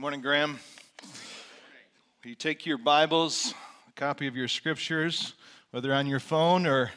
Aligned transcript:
morning, 0.00 0.22
Graham. 0.22 0.58
You 2.24 2.34
take 2.34 2.64
your 2.64 2.78
Bibles, 2.78 3.52
a 3.86 3.92
copy 4.00 4.26
of 4.26 4.34
your 4.34 4.48
scriptures, 4.48 5.34
whether 5.72 5.92
on 5.92 6.06
your 6.06 6.20
phone 6.20 6.66
or 6.66 6.90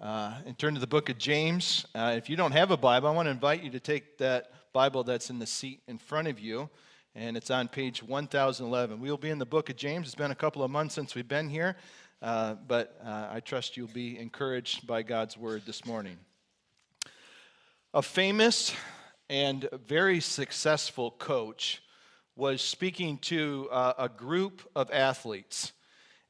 uh, 0.00 0.34
and 0.46 0.56
turn 0.56 0.74
to 0.74 0.80
the 0.80 0.86
book 0.86 1.08
of 1.08 1.18
James. 1.18 1.84
Uh, 1.96 2.14
if 2.16 2.30
you 2.30 2.36
don't 2.36 2.52
have 2.52 2.70
a 2.70 2.76
Bible, 2.76 3.08
I 3.08 3.10
want 3.10 3.26
to 3.26 3.32
invite 3.32 3.64
you 3.64 3.70
to 3.70 3.80
take 3.80 4.18
that 4.18 4.52
Bible 4.72 5.02
that's 5.02 5.30
in 5.30 5.40
the 5.40 5.48
seat 5.48 5.80
in 5.88 5.98
front 5.98 6.28
of 6.28 6.38
you, 6.38 6.70
and 7.16 7.36
it's 7.36 7.50
on 7.50 7.66
page 7.66 8.04
1011. 8.04 9.00
We'll 9.00 9.16
be 9.16 9.30
in 9.30 9.40
the 9.40 9.44
book 9.44 9.68
of 9.68 9.74
James. 9.74 10.06
It's 10.06 10.14
been 10.14 10.30
a 10.30 10.36
couple 10.36 10.62
of 10.62 10.70
months 10.70 10.94
since 10.94 11.16
we've 11.16 11.26
been 11.26 11.48
here, 11.48 11.74
uh, 12.22 12.54
but 12.68 13.00
uh, 13.04 13.30
I 13.32 13.40
trust 13.40 13.76
you'll 13.76 13.88
be 13.88 14.16
encouraged 14.16 14.86
by 14.86 15.02
God's 15.02 15.36
word 15.36 15.62
this 15.66 15.84
morning. 15.84 16.18
A 17.92 18.00
famous 18.00 18.72
and 19.28 19.68
very 19.88 20.20
successful 20.20 21.10
coach 21.10 21.82
was 22.36 22.62
speaking 22.62 23.18
to 23.18 23.68
uh, 23.70 23.92
a 23.98 24.08
group 24.08 24.62
of 24.74 24.90
athletes, 24.90 25.72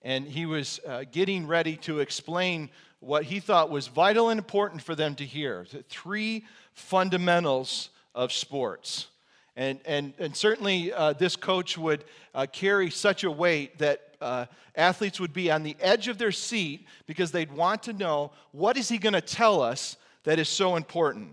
and 0.03 0.27
he 0.27 0.47
was 0.47 0.81
uh, 0.87 1.05
getting 1.11 1.47
ready 1.47 1.77
to 1.77 2.01
explain 2.01 2.71
what 3.01 3.25
he 3.25 3.41
thought 3.41 3.71
was 3.71 3.89
vital 3.89 4.31
and 4.31 4.39
important 4.39 4.83
for 4.83 4.95
them 4.95 5.15
to 5.15 5.25
hear 5.25 5.67
the 5.73 5.83
three 5.85 6.45
fundamentals 6.73 7.91
of 8.15 8.33
sports. 8.33 9.09
And, 9.55 9.81
and, 9.85 10.15
and 10.19 10.35
certainly, 10.35 10.93
uh, 10.93 11.13
this 11.13 11.37
coach 11.37 11.77
would 11.77 12.05
uh, 12.35 12.47
carry 12.51 12.91
such 12.91 13.25
a 13.25 13.31
weight 13.31 13.79
that 13.79 14.15
uh, 14.21 14.47
athletes 14.75 15.21
would 15.21 15.33
be 15.33 15.51
on 15.51 15.63
the 15.63 15.77
edge 15.81 16.09
of 16.09 16.17
their 16.17 16.33
seat 16.33 16.87
because 17.07 17.31
they'd 17.33 17.53
want 17.53 17.83
to 17.85 17.93
know 17.93 18.33
what 18.53 18.77
is 18.77 18.89
he 18.89 18.99
going 18.99 19.13
to 19.13 19.21
tell 19.21 19.61
us 19.61 19.97
that 20.25 20.39
is 20.39 20.49
so 20.49 20.77
important. 20.77 21.33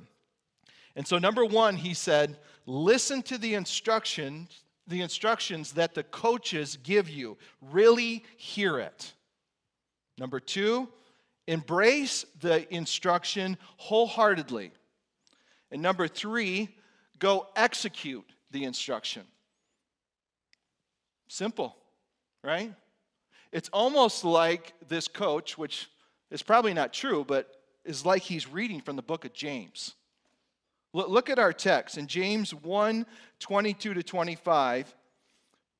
And 0.95 1.07
so, 1.07 1.17
number 1.17 1.45
one, 1.45 1.75
he 1.75 1.93
said, 1.93 2.38
listen 2.69 3.21
to 3.23 3.37
the 3.37 3.55
instructions, 3.55 4.63
the 4.87 5.01
instructions 5.01 5.73
that 5.73 5.95
the 5.95 6.03
coaches 6.03 6.77
give 6.83 7.09
you. 7.09 7.37
Really 7.71 8.23
hear 8.38 8.80
it. 8.80 9.11
Number 10.17 10.39
two, 10.39 10.88
embrace 11.47 12.25
the 12.41 12.71
instruction 12.73 13.57
wholeheartedly. 13.77 14.71
And 15.71 15.81
number 15.81 16.07
three, 16.07 16.69
go 17.17 17.47
execute 17.55 18.25
the 18.52 18.63
instruction. 18.63 19.23
Simple, 21.27 21.75
right? 22.44 22.73
It's 23.51 23.69
almost 23.69 24.23
like 24.23 24.73
this 24.88 25.07
coach, 25.07 25.57
which 25.57 25.89
is 26.29 26.44
probably 26.44 26.73
not 26.73 26.94
true, 26.94 27.23
but 27.27 27.51
is 27.83 28.05
like 28.05 28.22
he's 28.22 28.47
reading 28.47 28.81
from 28.81 28.95
the 28.95 29.01
book 29.01 29.25
of 29.25 29.33
James. 29.33 29.95
Look 30.93 31.29
at 31.29 31.39
our 31.39 31.53
text 31.53 31.97
in 31.97 32.07
James 32.07 32.53
1 32.53 33.05
22 33.39 33.93
to 33.93 34.03
25. 34.03 34.95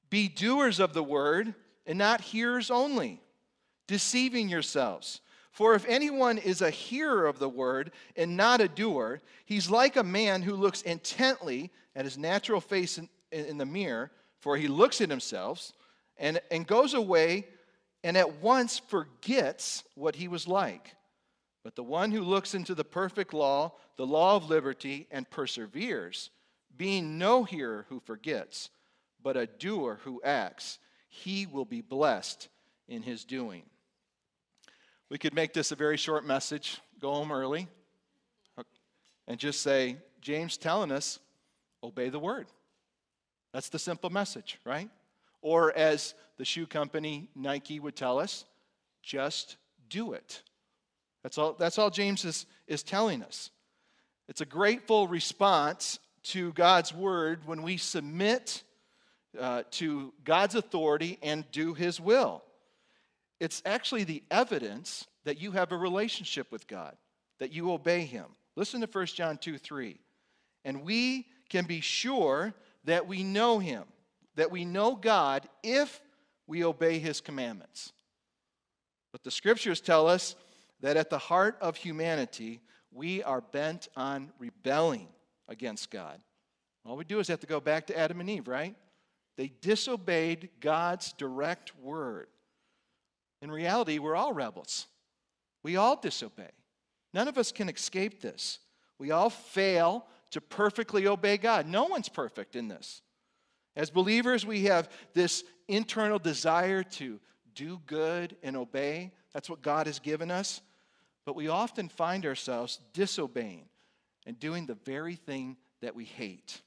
Be 0.10 0.28
doers 0.28 0.80
of 0.80 0.94
the 0.94 1.04
word 1.04 1.54
and 1.86 1.98
not 1.98 2.22
hearers 2.22 2.70
only, 2.70 3.22
deceiving 3.88 4.50
yourselves. 4.50 5.22
For 5.52 5.74
if 5.74 5.86
anyone 5.88 6.38
is 6.38 6.62
a 6.62 6.70
hearer 6.70 7.26
of 7.26 7.40
the 7.40 7.50
word 7.50 7.92
and 8.16 8.38
not 8.38 8.62
a 8.62 8.68
doer, 8.68 9.22
he's 9.46 9.70
like 9.70 9.98
a 9.98 10.04
man 10.04 10.42
who 10.42 10.56
looks 10.56 10.84
intently 10.84 11.72
at 11.96 12.06
his 12.06 12.18
natural 12.18 12.62
face 12.62 12.98
in, 12.98 13.10
in 13.32 13.58
the 13.58 13.66
mirror, 13.66 14.12
for 14.40 14.58
he 14.58 14.68
looks 14.68 15.02
at 15.02 15.10
himself 15.10 15.74
and, 16.18 16.40
and 16.52 16.68
goes 16.68 16.94
away 16.94 17.48
and 18.04 18.16
at 18.16 18.42
once 18.42 18.80
forgets 18.80 19.84
what 19.96 20.16
he 20.16 20.28
was 20.28 20.48
like. 20.48 20.96
But 21.64 21.76
the 21.76 21.84
one 21.84 22.12
who 22.12 22.22
looks 22.22 22.56
into 22.56 22.74
the 22.74 22.84
perfect 22.84 23.34
law, 23.34 23.74
the 23.98 24.06
law 24.06 24.36
of 24.36 24.50
liberty, 24.50 25.08
and 25.12 25.30
perseveres, 25.30 26.30
being 26.76 27.18
no 27.18 27.44
hearer 27.44 27.86
who 27.90 28.00
forgets, 28.00 28.70
but 29.22 29.36
a 29.36 29.48
doer 29.48 30.00
who 30.04 30.22
acts, 30.24 30.80
he 31.10 31.46
will 31.46 31.66
be 31.66 31.82
blessed 31.82 32.48
in 32.88 33.02
his 33.02 33.26
doing. 33.26 33.64
We 35.10 35.18
could 35.18 35.34
make 35.34 35.54
this 35.54 35.72
a 35.72 35.76
very 35.76 35.98
short 35.98 36.26
message, 36.26 36.80
go 37.00 37.14
home 37.14 37.32
early, 37.32 37.68
and 39.28 39.40
just 39.40 39.62
say, 39.62 39.98
James 40.22 40.58
telling 40.58 40.92
us, 40.92 41.20
obey 41.84 42.10
the 42.10 42.20
word. 42.20 42.48
That's 43.54 43.70
the 43.70 43.80
simple 43.80 44.10
message, 44.10 44.60
right? 44.66 44.90
Or 45.42 45.76
as 45.76 46.14
the 46.38 46.46
shoe 46.46 46.68
company 46.68 47.28
Nike 47.36 47.80
would 47.80 47.96
tell 47.96 48.20
us, 48.20 48.46
just 49.02 49.58
do 49.90 50.14
it. 50.14 50.44
That's 51.24 51.38
all, 51.38 51.54
that's 51.54 51.78
all 51.78 51.90
James 51.90 52.26
is, 52.26 52.46
is 52.68 52.84
telling 52.84 53.24
us. 53.24 53.52
It's 54.28 54.42
a 54.42 54.46
grateful 54.46 55.08
response 55.08 56.00
to 56.24 56.54
God's 56.54 56.94
word 56.94 57.42
when 57.46 57.64
we 57.64 57.78
submit 57.78 58.64
uh, 59.40 59.64
to 59.72 60.14
God's 60.24 60.56
authority 60.56 61.18
and 61.22 61.50
do 61.52 61.74
his 61.74 62.00
will. 62.00 62.44
It's 63.40 63.62
actually 63.66 64.04
the 64.04 64.24
evidence 64.30 65.08
that 65.24 65.42
you 65.42 65.52
have 65.52 65.72
a 65.72 65.78
relationship 65.78 66.52
with 66.52 66.68
God, 66.68 66.96
that 67.40 67.54
you 67.54 67.72
obey 67.72 68.02
him. 68.02 68.26
Listen 68.56 68.82
to 68.82 68.88
1 68.88 69.06
John 69.08 69.38
2 69.38 69.58
3. 69.58 70.00
And 70.66 70.84
we 70.84 71.28
can 71.50 71.66
be 71.66 71.82
sure 71.82 72.54
that 72.86 73.08
we 73.08 73.24
know 73.24 73.60
him, 73.60 73.84
that 74.36 74.52
we 74.52 74.66
know 74.66 74.96
God 74.96 75.48
if 75.64 76.02
we 76.48 76.64
obey 76.64 77.00
his 77.00 77.22
commandments. 77.22 77.94
But 79.12 79.24
the 79.24 79.32
scriptures 79.32 79.82
tell 79.82 80.08
us 80.08 80.36
that 80.82 80.98
at 80.98 81.10
the 81.10 81.18
heart 81.18 81.58
of 81.62 81.76
humanity, 81.76 82.62
we 82.92 83.22
are 83.24 83.42
bent 83.42 83.88
on 83.96 84.32
rebelling 84.40 85.08
against 85.48 85.92
God. 85.92 86.20
All 86.86 86.98
we 86.98 87.04
do 87.04 87.20
is 87.20 87.28
have 87.28 87.42
to 87.42 87.48
go 87.48 87.60
back 87.60 87.88
to 87.88 87.98
Adam 87.98 88.20
and 88.20 88.30
Eve, 88.30 88.48
right? 88.48 88.76
They 89.38 89.52
disobeyed 89.62 90.50
God's 90.60 91.14
direct 91.14 91.78
word. 91.80 92.28
In 93.42 93.52
reality, 93.52 94.00
we're 94.00 94.16
all 94.16 94.34
rebels. 94.34 94.88
We 95.64 95.76
all 95.76 95.96
disobey. 95.96 96.52
None 97.14 97.28
of 97.28 97.38
us 97.38 97.52
can 97.52 97.70
escape 97.70 98.22
this. 98.22 98.60
We 98.98 99.12
all 99.12 99.30
fail 99.30 100.06
to 100.32 100.42
perfectly 100.42 101.08
obey 101.08 101.38
God. 101.38 101.68
No 101.68 101.86
one's 101.86 102.10
perfect 102.10 102.56
in 102.56 102.68
this. 102.68 103.02
As 103.76 103.90
believers, 103.90 104.46
we 104.46 104.64
have 104.64 104.90
this 105.14 105.44
internal 105.68 106.20
desire 106.20 106.84
to 106.84 107.20
do 107.56 107.80
good 107.86 108.36
and 108.44 108.58
obey. 108.58 109.12
That's 109.34 109.50
what 109.50 109.62
God 109.62 109.88
has 109.88 110.00
given 110.00 110.32
us. 110.32 110.62
But 111.30 111.36
we 111.36 111.48
often 111.48 111.90
find 111.90 112.26
ourselves 112.26 112.80
disobeying 112.92 113.66
and 114.26 114.40
doing 114.40 114.66
the 114.66 114.74
very 114.74 115.14
thing 115.14 115.58
that 115.80 115.94
we 115.94 116.04
hate. 116.04 116.60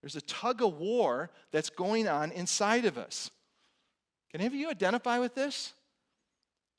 There's 0.00 0.14
a 0.14 0.20
tug 0.20 0.62
of 0.62 0.78
war 0.78 1.30
that's 1.50 1.68
going 1.68 2.06
on 2.06 2.30
inside 2.30 2.84
of 2.84 2.96
us. 2.96 3.32
Can 4.30 4.42
any 4.42 4.46
of 4.46 4.54
you 4.54 4.70
identify 4.70 5.18
with 5.18 5.34
this? 5.34 5.72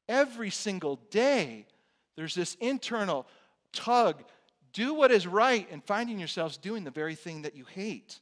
Every 0.08 0.50
single 0.52 1.02
day, 1.12 1.66
there's 2.16 2.34
this 2.34 2.56
internal 2.62 3.28
tug 3.74 4.24
do 4.72 4.94
what 4.94 5.12
is 5.12 5.28
right 5.28 5.68
and 5.70 5.84
finding 5.84 6.18
yourselves 6.18 6.56
doing 6.56 6.86
the 6.86 6.92
very 6.92 7.16
thing 7.16 7.42
that 7.42 7.58
you 7.58 7.66
hate. 7.66 8.22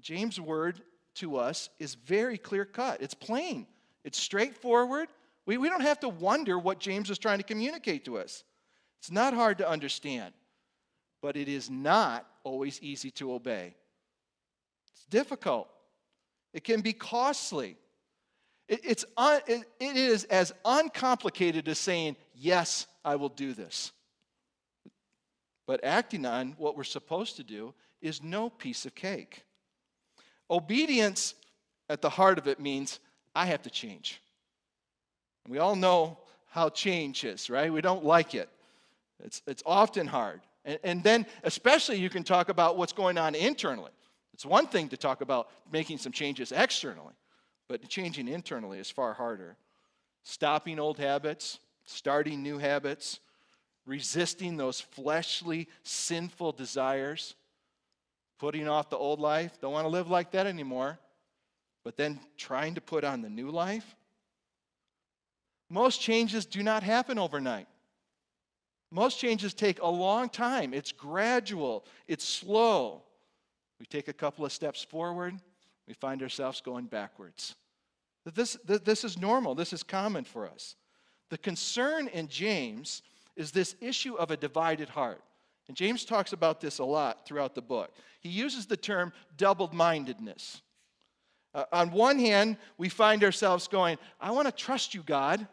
James' 0.00 0.40
word 0.40 0.80
to 1.16 1.36
us 1.36 1.68
is 1.78 1.94
very 1.94 2.38
clear 2.38 2.64
cut, 2.64 3.02
it's 3.02 3.12
plain, 3.12 3.66
it's 4.02 4.18
straightforward, 4.18 5.08
we, 5.46 5.58
we 5.58 5.68
don't 5.68 5.82
have 5.82 6.00
to 6.00 6.08
wonder 6.08 6.58
what 6.58 6.78
James 6.78 7.10
is 7.10 7.18
trying 7.18 7.38
to 7.38 7.44
communicate 7.44 8.04
to 8.06 8.18
us. 8.18 8.44
It's 9.00 9.10
not 9.10 9.34
hard 9.34 9.58
to 9.58 9.68
understand, 9.68 10.32
but 11.20 11.36
it 11.36 11.48
is 11.48 11.68
not 11.68 12.26
always 12.42 12.80
easy 12.80 13.10
to 13.12 13.32
obey. 13.34 13.74
It's 14.94 15.04
difficult, 15.06 15.68
it 16.52 16.64
can 16.64 16.80
be 16.80 16.92
costly. 16.92 17.76
It, 18.66 18.80
it's 18.82 19.04
un, 19.16 19.40
it, 19.46 19.64
it 19.78 19.96
is 19.96 20.24
as 20.24 20.52
uncomplicated 20.64 21.68
as 21.68 21.78
saying, 21.78 22.16
Yes, 22.34 22.86
I 23.04 23.16
will 23.16 23.28
do 23.28 23.52
this. 23.52 23.92
But 25.66 25.84
acting 25.84 26.24
on 26.26 26.54
what 26.58 26.76
we're 26.76 26.84
supposed 26.84 27.36
to 27.36 27.42
do 27.42 27.74
is 28.00 28.22
no 28.22 28.50
piece 28.50 28.86
of 28.86 28.94
cake. 28.94 29.44
Obedience 30.50 31.34
at 31.88 32.02
the 32.02 32.10
heart 32.10 32.38
of 32.38 32.48
it 32.48 32.60
means 32.60 33.00
I 33.34 33.46
have 33.46 33.62
to 33.62 33.70
change. 33.70 34.20
We 35.48 35.58
all 35.58 35.76
know 35.76 36.18
how 36.50 36.68
change 36.68 37.24
is, 37.24 37.50
right? 37.50 37.72
We 37.72 37.80
don't 37.80 38.04
like 38.04 38.34
it. 38.34 38.48
It's, 39.22 39.42
it's 39.46 39.62
often 39.66 40.06
hard. 40.06 40.40
And, 40.64 40.78
and 40.82 41.02
then, 41.02 41.26
especially, 41.42 41.98
you 41.98 42.10
can 42.10 42.24
talk 42.24 42.48
about 42.48 42.76
what's 42.76 42.92
going 42.92 43.18
on 43.18 43.34
internally. 43.34 43.90
It's 44.32 44.46
one 44.46 44.66
thing 44.66 44.88
to 44.88 44.96
talk 44.96 45.20
about 45.20 45.50
making 45.70 45.98
some 45.98 46.12
changes 46.12 46.52
externally, 46.52 47.14
but 47.68 47.88
changing 47.88 48.28
internally 48.28 48.78
is 48.78 48.90
far 48.90 49.12
harder. 49.12 49.56
Stopping 50.22 50.78
old 50.78 50.98
habits, 50.98 51.58
starting 51.86 52.42
new 52.42 52.58
habits, 52.58 53.20
resisting 53.86 54.56
those 54.56 54.80
fleshly, 54.80 55.68
sinful 55.82 56.52
desires, 56.52 57.34
putting 58.38 58.66
off 58.66 58.90
the 58.90 58.96
old 58.96 59.20
life, 59.20 59.58
don't 59.60 59.72
want 59.72 59.84
to 59.84 59.90
live 59.90 60.10
like 60.10 60.32
that 60.32 60.46
anymore, 60.46 60.98
but 61.84 61.96
then 61.96 62.18
trying 62.36 62.74
to 62.74 62.80
put 62.80 63.04
on 63.04 63.22
the 63.22 63.28
new 63.28 63.50
life. 63.50 63.94
Most 65.74 66.00
changes 66.00 66.46
do 66.46 66.62
not 66.62 66.84
happen 66.84 67.18
overnight. 67.18 67.66
Most 68.92 69.18
changes 69.18 69.52
take 69.52 69.82
a 69.82 69.88
long 69.88 70.28
time. 70.28 70.72
It's 70.72 70.92
gradual, 70.92 71.84
it's 72.06 72.24
slow. 72.24 73.02
We 73.80 73.86
take 73.86 74.06
a 74.06 74.12
couple 74.12 74.44
of 74.44 74.52
steps 74.52 74.84
forward, 74.84 75.34
we 75.88 75.94
find 75.94 76.22
ourselves 76.22 76.60
going 76.60 76.86
backwards. 76.86 77.56
This, 78.36 78.56
this 78.64 79.02
is 79.02 79.18
normal, 79.18 79.56
this 79.56 79.72
is 79.72 79.82
common 79.82 80.22
for 80.22 80.48
us. 80.48 80.76
The 81.30 81.38
concern 81.38 82.06
in 82.06 82.28
James 82.28 83.02
is 83.34 83.50
this 83.50 83.74
issue 83.80 84.14
of 84.14 84.30
a 84.30 84.36
divided 84.36 84.88
heart. 84.88 85.22
And 85.66 85.76
James 85.76 86.04
talks 86.04 86.32
about 86.32 86.60
this 86.60 86.78
a 86.78 86.84
lot 86.84 87.26
throughout 87.26 87.56
the 87.56 87.62
book. 87.62 87.92
He 88.20 88.28
uses 88.28 88.66
the 88.66 88.76
term 88.76 89.12
double 89.36 89.68
mindedness. 89.72 90.62
Uh, 91.52 91.64
on 91.72 91.90
one 91.90 92.20
hand, 92.20 92.58
we 92.78 92.88
find 92.88 93.24
ourselves 93.24 93.66
going, 93.66 93.98
I 94.20 94.30
want 94.30 94.46
to 94.46 94.52
trust 94.52 94.94
you, 94.94 95.02
God. 95.02 95.48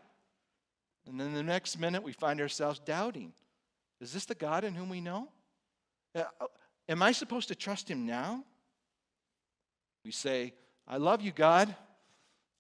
And 1.08 1.20
then 1.20 1.34
the 1.34 1.44
next 1.44 1.80
minute, 1.80 2.04
we 2.04 2.14
find 2.14 2.40
ourselves 2.40 2.80
doubting 2.80 3.34
Is 4.00 4.14
this 4.14 4.26
the 4.26 4.36
God 4.36 4.64
in 4.64 4.76
whom 4.76 4.90
we 4.90 5.02
know? 5.02 5.30
Uh, 6.16 6.24
am 6.90 7.02
I 7.02 7.12
supposed 7.12 7.48
to 7.50 7.56
trust 7.56 7.90
him 7.90 8.06
now? 8.06 8.44
We 10.04 10.12
say, 10.12 10.54
I 10.88 10.98
love 10.98 11.22
you, 11.22 11.32
God. 11.32 11.74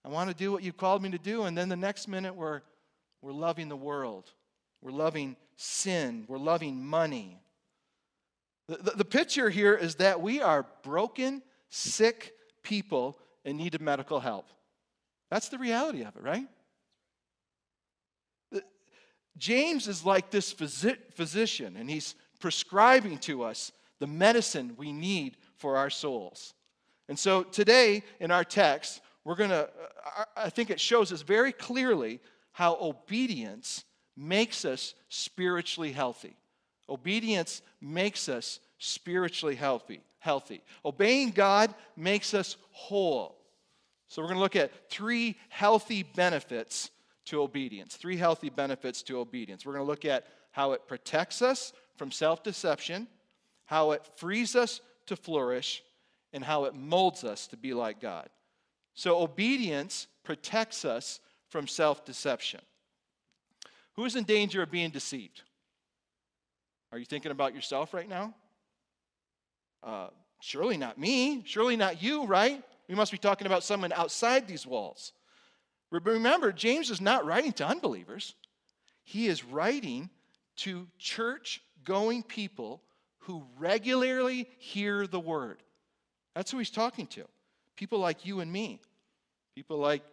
I 0.05 0.09
want 0.09 0.29
to 0.29 0.35
do 0.35 0.51
what 0.51 0.63
you 0.63 0.73
called 0.73 1.03
me 1.03 1.09
to 1.11 1.17
do. 1.17 1.43
And 1.43 1.57
then 1.57 1.69
the 1.69 1.75
next 1.75 2.07
minute, 2.07 2.35
we're, 2.35 2.61
we're 3.21 3.33
loving 3.33 3.69
the 3.69 3.75
world. 3.75 4.31
We're 4.81 4.91
loving 4.91 5.35
sin. 5.55 6.25
We're 6.27 6.37
loving 6.37 6.83
money. 6.85 7.41
The, 8.67 8.77
the, 8.77 8.91
the 8.91 9.05
picture 9.05 9.49
here 9.49 9.75
is 9.75 9.95
that 9.95 10.21
we 10.21 10.41
are 10.41 10.65
broken, 10.83 11.41
sick 11.69 12.33
people 12.63 13.19
in 13.43 13.57
need 13.57 13.75
of 13.75 13.81
medical 13.81 14.19
help. 14.19 14.47
That's 15.29 15.49
the 15.49 15.57
reality 15.57 16.03
of 16.03 16.15
it, 16.15 16.21
right? 16.21 16.45
James 19.37 19.87
is 19.87 20.05
like 20.05 20.29
this 20.29 20.51
physician, 20.51 21.77
and 21.77 21.89
he's 21.89 22.15
prescribing 22.39 23.17
to 23.19 23.43
us 23.43 23.71
the 23.99 24.07
medicine 24.07 24.73
we 24.77 24.91
need 24.91 25.37
for 25.57 25.77
our 25.77 25.89
souls. 25.89 26.53
And 27.07 27.17
so 27.17 27.43
today 27.43 28.03
in 28.19 28.31
our 28.31 28.43
text, 28.43 29.01
we're 29.23 29.35
going 29.35 29.51
to, 29.51 29.69
uh, 30.17 30.23
I 30.35 30.49
think 30.49 30.69
it 30.69 30.79
shows 30.79 31.11
us 31.11 31.21
very 31.21 31.51
clearly 31.51 32.19
how 32.51 32.77
obedience 32.81 33.83
makes 34.17 34.65
us 34.65 34.95
spiritually 35.09 35.91
healthy. 35.91 36.35
Obedience 36.89 37.61
makes 37.79 38.27
us 38.27 38.59
spiritually 38.79 39.55
healthy. 39.55 40.01
Healthy. 40.19 40.61
Obeying 40.83 41.31
God 41.31 41.73
makes 41.95 42.33
us 42.33 42.57
whole. 42.71 43.37
So 44.07 44.21
we're 44.21 44.27
going 44.27 44.37
to 44.37 44.43
look 44.43 44.55
at 44.55 44.89
three 44.89 45.37
healthy 45.49 46.03
benefits 46.03 46.91
to 47.25 47.41
obedience. 47.41 47.95
Three 47.95 48.17
healthy 48.17 48.49
benefits 48.49 49.03
to 49.03 49.19
obedience. 49.19 49.65
We're 49.65 49.73
going 49.73 49.85
to 49.85 49.89
look 49.89 50.05
at 50.05 50.25
how 50.51 50.73
it 50.73 50.87
protects 50.87 51.41
us 51.41 51.73
from 51.95 52.11
self 52.11 52.43
deception, 52.43 53.07
how 53.65 53.91
it 53.91 54.07
frees 54.15 54.55
us 54.55 54.81
to 55.07 55.15
flourish, 55.15 55.83
and 56.33 56.43
how 56.43 56.65
it 56.65 56.73
molds 56.73 57.23
us 57.23 57.47
to 57.47 57.57
be 57.57 57.73
like 57.73 57.99
God. 57.99 58.29
So, 58.93 59.21
obedience 59.21 60.07
protects 60.23 60.85
us 60.85 61.19
from 61.49 61.67
self 61.67 62.05
deception. 62.05 62.61
Who 63.95 64.05
is 64.05 64.15
in 64.15 64.23
danger 64.23 64.61
of 64.61 64.71
being 64.71 64.89
deceived? 64.89 65.41
Are 66.91 66.97
you 66.97 67.05
thinking 67.05 67.31
about 67.31 67.55
yourself 67.55 67.93
right 67.93 68.07
now? 68.07 68.33
Uh, 69.83 70.07
surely 70.41 70.77
not 70.77 70.97
me. 70.97 71.43
Surely 71.45 71.75
not 71.75 72.01
you, 72.01 72.25
right? 72.25 72.61
We 72.87 72.95
must 72.95 73.11
be 73.11 73.17
talking 73.17 73.47
about 73.47 73.63
someone 73.63 73.93
outside 73.93 74.47
these 74.47 74.67
walls. 74.67 75.13
Remember, 75.91 76.51
James 76.51 76.89
is 76.89 77.01
not 77.01 77.25
writing 77.25 77.51
to 77.53 77.67
unbelievers, 77.67 78.35
he 79.03 79.27
is 79.27 79.43
writing 79.43 80.09
to 80.57 80.87
church 80.97 81.61
going 81.83 82.23
people 82.23 82.81
who 83.19 83.43
regularly 83.57 84.47
hear 84.57 85.05
the 85.05 85.19
word. 85.19 85.57
That's 86.35 86.51
who 86.51 86.59
he's 86.59 86.69
talking 86.69 87.07
to. 87.07 87.25
People 87.75 87.99
like 87.99 88.25
you 88.25 88.39
and 88.39 88.51
me, 88.51 88.79
people 89.55 89.77
like 89.77 90.03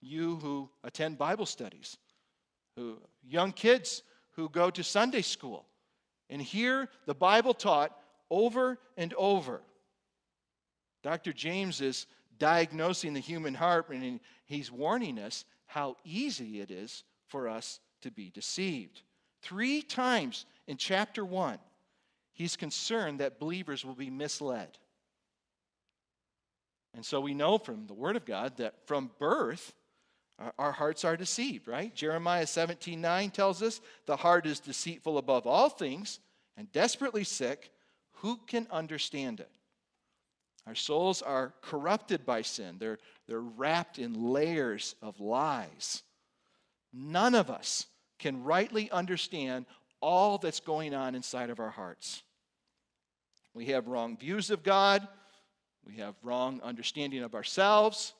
you 0.00 0.36
who 0.36 0.68
attend 0.84 1.18
Bible 1.18 1.46
studies, 1.46 1.96
who, 2.76 2.98
young 3.26 3.52
kids 3.52 4.02
who 4.32 4.48
go 4.48 4.70
to 4.70 4.82
Sunday 4.82 5.22
school 5.22 5.66
and 6.28 6.42
hear 6.42 6.88
the 7.06 7.14
Bible 7.14 7.54
taught 7.54 7.96
over 8.30 8.78
and 8.96 9.14
over. 9.14 9.62
Dr. 11.02 11.32
James 11.32 11.80
is 11.80 12.06
diagnosing 12.38 13.14
the 13.14 13.20
human 13.20 13.54
heart, 13.54 13.88
and 13.90 14.20
he's 14.44 14.70
warning 14.70 15.18
us 15.18 15.44
how 15.66 15.96
easy 16.04 16.60
it 16.60 16.70
is 16.70 17.04
for 17.26 17.48
us 17.48 17.80
to 18.02 18.10
be 18.10 18.30
deceived. 18.30 19.02
Three 19.42 19.82
times 19.82 20.46
in 20.66 20.76
chapter 20.76 21.24
1, 21.24 21.58
he's 22.32 22.56
concerned 22.56 23.20
that 23.20 23.38
believers 23.38 23.84
will 23.84 23.94
be 23.94 24.10
misled. 24.10 24.78
And 26.94 27.04
so 27.04 27.20
we 27.20 27.34
know 27.34 27.58
from 27.58 27.86
the 27.86 27.94
Word 27.94 28.16
of 28.16 28.24
God 28.24 28.56
that 28.56 28.74
from 28.86 29.10
birth, 29.18 29.74
our 30.58 30.72
hearts 30.72 31.04
are 31.04 31.16
deceived, 31.16 31.68
right? 31.68 31.94
Jeremiah 31.94 32.46
17 32.46 33.00
9 33.00 33.30
tells 33.30 33.62
us 33.62 33.80
the 34.06 34.16
heart 34.16 34.46
is 34.46 34.60
deceitful 34.60 35.18
above 35.18 35.46
all 35.46 35.68
things 35.68 36.20
and 36.56 36.70
desperately 36.72 37.24
sick. 37.24 37.70
Who 38.20 38.38
can 38.46 38.66
understand 38.70 39.40
it? 39.40 39.50
Our 40.66 40.74
souls 40.74 41.22
are 41.22 41.54
corrupted 41.62 42.26
by 42.26 42.42
sin, 42.42 42.76
they're, 42.78 42.98
they're 43.28 43.40
wrapped 43.40 43.98
in 43.98 44.30
layers 44.32 44.94
of 45.00 45.20
lies. 45.20 46.02
None 46.92 47.34
of 47.34 47.50
us 47.50 47.86
can 48.18 48.42
rightly 48.42 48.90
understand 48.90 49.66
all 50.00 50.38
that's 50.38 50.60
going 50.60 50.94
on 50.94 51.14
inside 51.14 51.50
of 51.50 51.60
our 51.60 51.70
hearts. 51.70 52.22
We 53.54 53.66
have 53.66 53.88
wrong 53.88 54.16
views 54.16 54.50
of 54.50 54.62
God, 54.62 55.06
we 55.84 55.96
have 55.96 56.14
wrong 56.22 56.60
understanding 56.62 57.22
of 57.22 57.34
ourselves, 57.34 58.14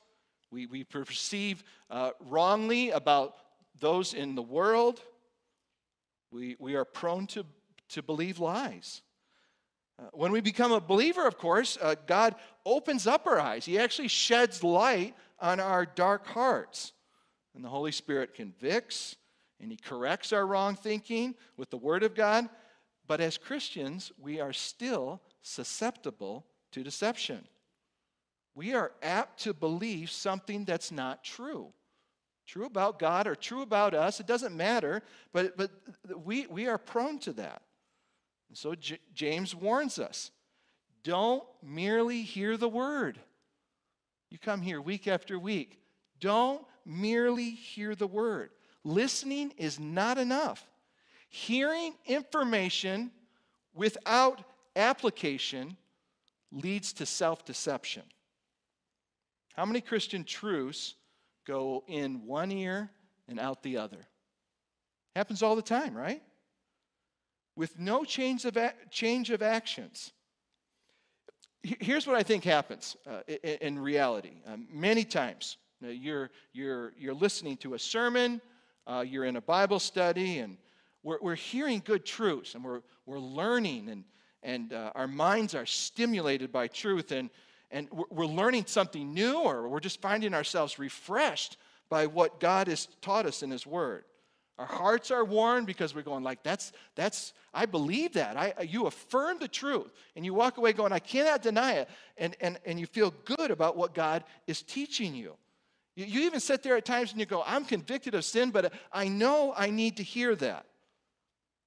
we, 0.51 0.65
we 0.67 0.83
perceive 0.83 1.63
uh, 1.89 2.11
wrongly 2.29 2.91
about 2.91 3.35
those 3.79 4.13
in 4.13 4.35
the 4.35 4.41
world. 4.41 5.01
We, 6.31 6.55
we 6.59 6.75
are 6.75 6.85
prone 6.85 7.27
to, 7.27 7.45
to 7.89 8.01
believe 8.01 8.39
lies. 8.39 9.01
Uh, 9.99 10.03
when 10.13 10.31
we 10.31 10.41
become 10.41 10.71
a 10.71 10.79
believer, 10.79 11.25
of 11.25 11.37
course, 11.37 11.77
uh, 11.81 11.95
God 12.05 12.35
opens 12.65 13.07
up 13.07 13.25
our 13.25 13.39
eyes. 13.39 13.65
He 13.65 13.79
actually 13.79 14.09
sheds 14.09 14.63
light 14.63 15.15
on 15.39 15.59
our 15.59 15.85
dark 15.85 16.27
hearts. 16.27 16.93
And 17.55 17.63
the 17.63 17.69
Holy 17.69 17.91
Spirit 17.91 18.35
convicts 18.35 19.15
and 19.59 19.71
He 19.71 19.77
corrects 19.77 20.31
our 20.33 20.45
wrong 20.45 20.75
thinking 20.75 21.35
with 21.57 21.69
the 21.71 21.77
Word 21.77 22.03
of 22.03 22.13
God. 22.13 22.47
But 23.07 23.21
as 23.21 23.37
Christians, 23.37 24.11
we 24.19 24.39
are 24.39 24.53
still 24.53 25.21
susceptible 25.41 26.45
to 26.71 26.83
deception. 26.83 27.47
We 28.53 28.73
are 28.73 28.91
apt 29.01 29.41
to 29.43 29.53
believe 29.53 30.11
something 30.11 30.65
that's 30.65 30.91
not 30.91 31.23
true. 31.23 31.73
True 32.45 32.65
about 32.65 32.99
God 32.99 33.27
or 33.27 33.35
true 33.35 33.61
about 33.61 33.93
us, 33.93 34.19
it 34.19 34.25
doesn't 34.25 34.55
matter, 34.55 35.03
but, 35.33 35.57
but 35.57 35.71
we, 36.23 36.47
we 36.47 36.67
are 36.67 36.77
prone 36.77 37.19
to 37.19 37.33
that. 37.33 37.61
And 38.49 38.57
so 38.57 38.75
J- 38.75 38.99
James 39.13 39.55
warns 39.55 39.99
us 39.99 40.31
don't 41.03 41.43
merely 41.63 42.21
hear 42.23 42.57
the 42.57 42.69
word. 42.69 43.19
You 44.29 44.37
come 44.37 44.61
here 44.61 44.81
week 44.81 45.07
after 45.07 45.39
week. 45.39 45.79
Don't 46.19 46.65
merely 46.85 47.51
hear 47.51 47.95
the 47.95 48.07
word. 48.07 48.49
Listening 48.83 49.53
is 49.57 49.79
not 49.79 50.17
enough. 50.17 50.65
Hearing 51.29 51.93
information 52.05 53.11
without 53.73 54.43
application 54.75 55.77
leads 56.51 56.93
to 56.93 57.05
self 57.05 57.45
deception. 57.45 58.03
How 59.53 59.65
many 59.65 59.81
Christian 59.81 60.23
truths 60.23 60.95
go 61.45 61.83
in 61.87 62.25
one 62.25 62.51
ear 62.51 62.89
and 63.27 63.39
out 63.39 63.63
the 63.63 63.77
other? 63.77 64.05
Happens 65.15 65.41
all 65.41 65.55
the 65.55 65.61
time, 65.61 65.95
right? 65.95 66.21
With 67.57 67.77
no 67.79 68.05
change 68.05 68.45
of, 68.45 68.55
a- 68.55 68.73
change 68.91 69.31
of 69.31 69.41
actions. 69.41 70.13
Here's 71.63 72.05
what 72.05 72.15
I 72.15 72.23
think 72.23 72.43
happens 72.43 72.95
uh, 73.09 73.21
in, 73.61 73.79
reality. 73.79 74.43
Um, 74.45 74.67
many 74.71 75.03
times, 75.03 75.57
uh, 75.83 75.87
you're, 75.87 76.29
you're, 76.53 76.93
you're 76.97 77.15
listening 77.15 77.57
to 77.57 77.73
a 77.73 77.79
sermon, 77.79 78.41
uh, 78.85 79.03
you're 79.05 79.25
in 79.25 79.35
a 79.35 79.41
Bible 79.41 79.79
study, 79.79 80.37
and 80.37 80.57
we're, 81.01 81.17
we're 81.19 81.35
hearing 81.35 81.81
good 81.83 82.05
truths, 82.05 82.53
and 82.53 82.63
we're, 82.63 82.81
we're 83.07 83.19
learning, 83.19 83.89
and, 83.89 84.03
and 84.43 84.71
uh, 84.71 84.91
our 84.93 85.07
minds 85.07 85.55
are 85.55 85.65
stimulated 85.65 86.51
by 86.51 86.67
truth, 86.67 87.11
and, 87.11 87.31
and 87.71 87.89
we're 88.11 88.27
learning 88.27 88.65
something 88.67 89.13
new, 89.13 89.39
or 89.39 89.67
we're 89.67 89.79
just 89.79 89.99
finding 89.99 90.35
ourselves 90.35 90.77
refreshed 90.77 91.57
by 91.89 92.05
what 92.05 92.39
God 92.39 92.67
has 92.67 92.87
taught 93.01 93.25
us 93.25 93.41
in 93.41 93.49
His 93.49 93.65
Word. 93.65 94.05
Our 94.59 94.65
hearts 94.65 95.11
are 95.11 95.23
warmed 95.23 95.67
because 95.67 95.93
we're 95.93 96.01
going 96.01 96.23
like 96.23 96.41
that's 96.41 96.71
that's 96.95 97.33
I 97.53 97.67
believe 97.67 98.13
that. 98.13 98.37
I 98.37 98.53
uh, 98.57 98.63
you 98.63 98.87
affirm 98.87 99.37
the 99.39 99.47
truth 99.47 99.91
and 100.15 100.25
you 100.25 100.33
walk 100.33 100.57
away 100.57 100.73
going 100.73 100.91
I 100.91 100.99
cannot 100.99 101.43
deny 101.43 101.73
it 101.73 101.89
and 102.17 102.35
and 102.41 102.59
and 102.65 102.79
you 102.79 102.87
feel 102.87 103.13
good 103.25 103.51
about 103.51 103.77
what 103.77 103.93
God 103.93 104.23
is 104.47 104.63
teaching 104.63 105.13
you. 105.13 105.35
You, 105.95 106.05
you 106.05 106.21
even 106.21 106.39
sit 106.39 106.63
there 106.63 106.75
at 106.75 106.85
times 106.85 107.11
and 107.11 107.19
you 107.19 107.27
go 107.27 107.43
I'm 107.45 107.65
convicted 107.65 108.15
of 108.15 108.25
sin 108.25 108.49
but 108.49 108.73
I 108.91 109.07
know 109.07 109.53
I 109.55 109.69
need 109.69 109.97
to 109.97 110.03
hear 110.03 110.35
that. 110.35 110.65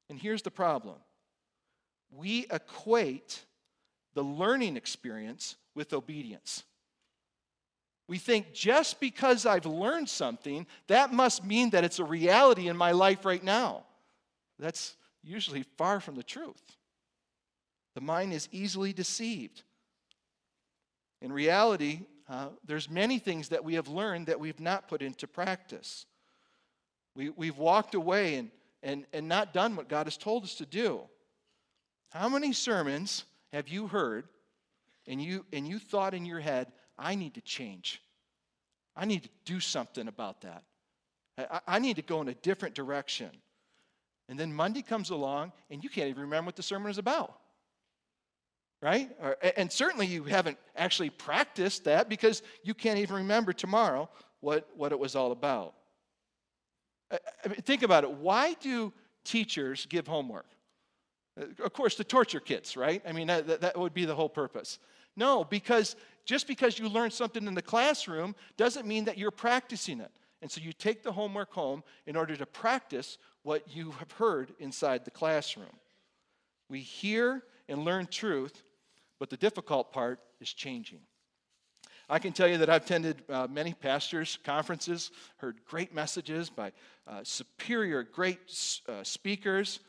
And 0.08 0.18
here's 0.18 0.42
the 0.42 0.50
problem. 0.50 0.96
We 2.10 2.46
equate 2.50 3.44
the 4.14 4.24
learning 4.24 4.76
experience 4.76 5.54
with 5.76 5.92
obedience. 5.92 6.64
We 8.10 8.18
think 8.18 8.52
just 8.52 8.98
because 8.98 9.46
I've 9.46 9.66
learned 9.66 10.08
something, 10.08 10.66
that 10.88 11.12
must 11.12 11.44
mean 11.44 11.70
that 11.70 11.84
it's 11.84 12.00
a 12.00 12.04
reality 12.04 12.66
in 12.66 12.76
my 12.76 12.90
life 12.90 13.24
right 13.24 13.42
now. 13.42 13.84
That's 14.58 14.96
usually 15.22 15.62
far 15.78 16.00
from 16.00 16.16
the 16.16 16.24
truth. 16.24 16.60
The 17.94 18.00
mind 18.00 18.32
is 18.32 18.48
easily 18.50 18.92
deceived. 18.92 19.62
In 21.22 21.32
reality, 21.32 22.00
uh, 22.28 22.48
there's 22.66 22.90
many 22.90 23.20
things 23.20 23.50
that 23.50 23.62
we 23.62 23.74
have 23.74 23.86
learned 23.86 24.26
that 24.26 24.40
we've 24.40 24.58
not 24.58 24.88
put 24.88 25.02
into 25.02 25.28
practice. 25.28 26.04
We, 27.14 27.30
we've 27.30 27.58
walked 27.58 27.94
away 27.94 28.34
and, 28.34 28.50
and, 28.82 29.06
and 29.12 29.28
not 29.28 29.54
done 29.54 29.76
what 29.76 29.88
God 29.88 30.08
has 30.08 30.16
told 30.16 30.42
us 30.42 30.56
to 30.56 30.66
do. 30.66 31.02
How 32.08 32.28
many 32.28 32.54
sermons 32.54 33.22
have 33.52 33.68
you 33.68 33.86
heard 33.86 34.26
and 35.06 35.22
you, 35.22 35.46
and 35.52 35.64
you 35.68 35.78
thought 35.78 36.12
in 36.12 36.26
your 36.26 36.40
head, 36.40 36.72
I 37.00 37.14
need 37.14 37.34
to 37.34 37.40
change. 37.40 38.02
I 38.94 39.06
need 39.06 39.22
to 39.22 39.30
do 39.44 39.58
something 39.58 40.06
about 40.06 40.42
that. 40.42 40.62
I, 41.38 41.60
I 41.66 41.78
need 41.78 41.96
to 41.96 42.02
go 42.02 42.20
in 42.20 42.28
a 42.28 42.34
different 42.34 42.74
direction. 42.74 43.30
And 44.28 44.38
then 44.38 44.52
Monday 44.52 44.82
comes 44.82 45.10
along 45.10 45.52
and 45.70 45.82
you 45.82 45.88
can't 45.88 46.08
even 46.08 46.22
remember 46.22 46.46
what 46.46 46.56
the 46.56 46.62
sermon 46.62 46.90
is 46.90 46.98
about. 46.98 47.34
Right? 48.82 49.10
Or, 49.22 49.36
and 49.56 49.72
certainly 49.72 50.06
you 50.06 50.24
haven't 50.24 50.58
actually 50.76 51.10
practiced 51.10 51.84
that 51.84 52.08
because 52.08 52.42
you 52.62 52.74
can't 52.74 52.98
even 52.98 53.16
remember 53.16 53.52
tomorrow 53.52 54.08
what, 54.40 54.68
what 54.76 54.92
it 54.92 54.98
was 54.98 55.16
all 55.16 55.32
about. 55.32 55.74
I 57.10 57.48
mean, 57.48 57.56
think 57.62 57.82
about 57.82 58.04
it. 58.04 58.10
Why 58.10 58.54
do 58.54 58.92
teachers 59.24 59.86
give 59.86 60.06
homework? 60.06 60.46
Uh, 61.40 61.46
of 61.64 61.72
course, 61.72 61.96
to 61.96 62.04
torture 62.04 62.40
kids, 62.40 62.76
right? 62.76 63.02
I 63.06 63.12
mean, 63.12 63.26
that, 63.26 63.60
that 63.60 63.78
would 63.78 63.94
be 63.94 64.04
the 64.04 64.14
whole 64.14 64.28
purpose. 64.28 64.78
No, 65.16 65.44
because 65.44 65.96
just 66.24 66.46
because 66.46 66.78
you 66.78 66.88
learn 66.88 67.10
something 67.10 67.46
in 67.46 67.54
the 67.54 67.62
classroom 67.62 68.34
doesn't 68.56 68.86
mean 68.86 69.04
that 69.04 69.18
you're 69.18 69.30
practicing 69.30 70.00
it. 70.00 70.10
And 70.42 70.50
so 70.50 70.60
you 70.60 70.72
take 70.72 71.02
the 71.02 71.12
homework 71.12 71.52
home 71.52 71.82
in 72.06 72.16
order 72.16 72.36
to 72.36 72.46
practice 72.46 73.18
what 73.42 73.74
you 73.74 73.90
have 73.92 74.12
heard 74.12 74.52
inside 74.58 75.04
the 75.04 75.10
classroom. 75.10 75.76
We 76.68 76.80
hear 76.80 77.42
and 77.68 77.84
learn 77.84 78.06
truth, 78.06 78.62
but 79.18 79.30
the 79.30 79.36
difficult 79.36 79.92
part 79.92 80.20
is 80.40 80.52
changing. 80.52 81.00
I 82.08 82.18
can 82.18 82.32
tell 82.32 82.48
you 82.48 82.58
that 82.58 82.68
I've 82.68 82.82
attended 82.82 83.22
uh, 83.28 83.46
many 83.48 83.72
pastors' 83.72 84.38
conferences, 84.44 85.12
heard 85.36 85.60
great 85.64 85.94
messages 85.94 86.50
by 86.50 86.72
uh, 87.06 87.20
superior, 87.22 88.02
great 88.02 88.38
uh, 88.88 89.04
speakers, 89.04 89.80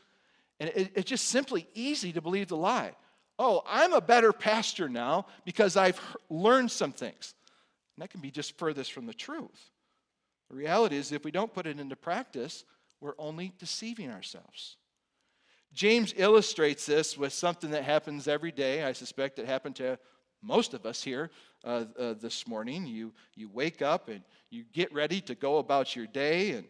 and 0.60 0.70
it, 0.70 0.92
it's 0.94 1.10
just 1.10 1.26
simply 1.26 1.66
easy 1.74 2.12
to 2.12 2.20
believe 2.20 2.48
the 2.48 2.56
lie 2.56 2.92
oh, 3.38 3.62
I'm 3.66 3.92
a 3.92 4.00
better 4.00 4.32
pastor 4.32 4.88
now 4.88 5.26
because 5.44 5.76
I've 5.76 6.00
learned 6.30 6.70
some 6.70 6.92
things. 6.92 7.34
And 7.96 8.02
that 8.02 8.10
can 8.10 8.20
be 8.20 8.30
just 8.30 8.56
furthest 8.58 8.92
from 8.92 9.06
the 9.06 9.14
truth. 9.14 9.70
The 10.50 10.56
reality 10.56 10.96
is, 10.96 11.12
if 11.12 11.24
we 11.24 11.30
don't 11.30 11.52
put 11.52 11.66
it 11.66 11.80
into 11.80 11.96
practice, 11.96 12.64
we're 13.00 13.14
only 13.18 13.52
deceiving 13.58 14.10
ourselves. 14.10 14.76
James 15.72 16.12
illustrates 16.16 16.84
this 16.84 17.16
with 17.16 17.32
something 17.32 17.70
that 17.70 17.84
happens 17.84 18.28
every 18.28 18.52
day. 18.52 18.84
I 18.84 18.92
suspect 18.92 19.38
it 19.38 19.46
happened 19.46 19.76
to 19.76 19.98
most 20.42 20.74
of 20.74 20.84
us 20.84 21.02
here 21.02 21.30
uh, 21.64 21.84
uh, 21.98 22.14
this 22.14 22.46
morning. 22.46 22.86
You, 22.86 23.12
you 23.34 23.48
wake 23.48 23.80
up 23.80 24.08
and 24.08 24.22
you 24.50 24.64
get 24.72 24.92
ready 24.92 25.20
to 25.22 25.34
go 25.34 25.58
about 25.58 25.96
your 25.96 26.06
day, 26.06 26.50
and, 26.50 26.66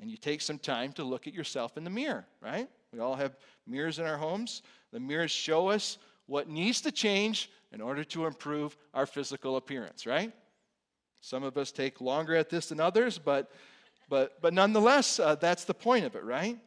and 0.00 0.10
you 0.10 0.16
take 0.16 0.40
some 0.40 0.58
time 0.58 0.92
to 0.94 1.04
look 1.04 1.26
at 1.26 1.34
yourself 1.34 1.76
in 1.76 1.84
the 1.84 1.90
mirror, 1.90 2.24
right? 2.40 2.68
We 2.92 3.00
all 3.00 3.16
have 3.16 3.36
mirrors 3.66 3.98
in 3.98 4.06
our 4.06 4.16
homes. 4.16 4.62
The 4.92 5.00
mirrors 5.00 5.30
show 5.30 5.68
us 5.68 5.98
what 6.26 6.48
needs 6.48 6.80
to 6.82 6.92
change 6.92 7.50
in 7.72 7.80
order 7.80 8.04
to 8.04 8.26
improve 8.26 8.76
our 8.94 9.06
physical 9.06 9.56
appearance, 9.56 10.06
right? 10.06 10.32
Some 11.20 11.42
of 11.42 11.56
us 11.56 11.70
take 11.70 12.00
longer 12.00 12.34
at 12.34 12.48
this 12.48 12.68
than 12.68 12.80
others, 12.80 13.18
but, 13.18 13.50
but, 14.08 14.40
but 14.40 14.54
nonetheless, 14.54 15.18
uh, 15.18 15.34
that's 15.34 15.64
the 15.64 15.74
point 15.74 16.04
of 16.04 16.16
it, 16.16 16.24
right? 16.24 16.58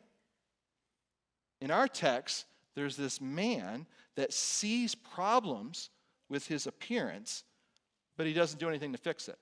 In 1.59 1.71
our 1.71 1.87
text, 1.87 2.45
there's 2.75 2.97
this 2.97 3.21
man 3.21 3.85
that 4.15 4.33
sees 4.33 4.95
problems 4.95 5.89
with 6.29 6.47
his 6.47 6.67
appearance, 6.67 7.43
but 8.17 8.25
he 8.25 8.33
doesn't 8.33 8.59
do 8.59 8.69
anything 8.69 8.91
to 8.91 8.97
fix 8.97 9.27
it. 9.27 9.37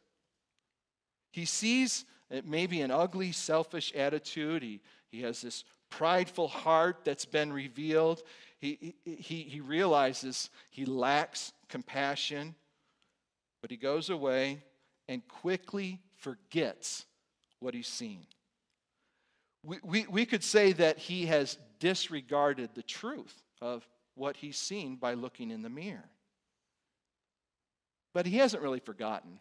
He 1.32 1.46
sees 1.46 2.06
maybe 2.46 2.82
an 2.82 2.92
ugly, 2.92 3.32
selfish 3.32 3.94
attitude. 3.94 4.64
He, 4.64 4.82
he 5.10 5.22
has 5.22 5.42
this 5.42 5.64
prideful 5.90 6.48
heart 6.48 7.02
that's 7.04 7.26
been 7.26 7.52
revealed. 7.52 8.24
He, 8.62 8.94
he, 9.04 9.60
realizes 9.60 10.52
he 10.70 10.86
lacks 10.86 11.52
compassion, 11.68 12.54
but 13.60 13.72
he 13.72 13.78
goes 13.78 14.12
away 14.12 14.64
and 15.08 15.28
quickly 15.28 16.00
forgets 16.18 17.06
what 17.60 17.74
he's 17.74 17.88
seen. 17.88 18.28
We, 19.66 19.78
we, 19.84 20.06
we 20.08 20.26
could 20.28 20.44
say 20.44 20.74
that 20.74 21.00
he 21.00 21.26
has 21.26 21.58
disregarded 21.80 22.70
the 22.76 22.84
truth 22.84 23.42
of 23.62 23.88
what 24.14 24.38
he's 24.38 24.58
seen 24.58 24.96
by 24.96 25.16
looking 25.16 25.50
in 25.50 25.64
the 25.64 25.70
mirror. 25.70 26.10
But 28.14 28.28
he 28.28 28.38
hasn't 28.38 28.62
really 28.62 28.80
forgotten. 28.80 29.40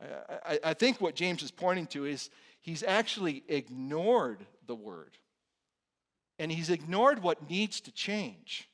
I, 0.00 0.54
I, 0.54 0.58
I 0.64 0.74
think 0.74 1.02
what 1.02 1.14
James 1.14 1.42
is 1.42 1.50
pointing 1.50 1.86
to 1.88 2.06
is 2.06 2.30
he's 2.62 2.82
actually 2.82 3.44
ignored 3.46 4.46
the 4.66 4.74
word 4.74 5.18
and 6.38 6.50
he's 6.50 6.70
ignored 6.70 7.22
what 7.22 7.48
needs 7.48 7.80
to 7.82 7.92
change. 7.92 8.68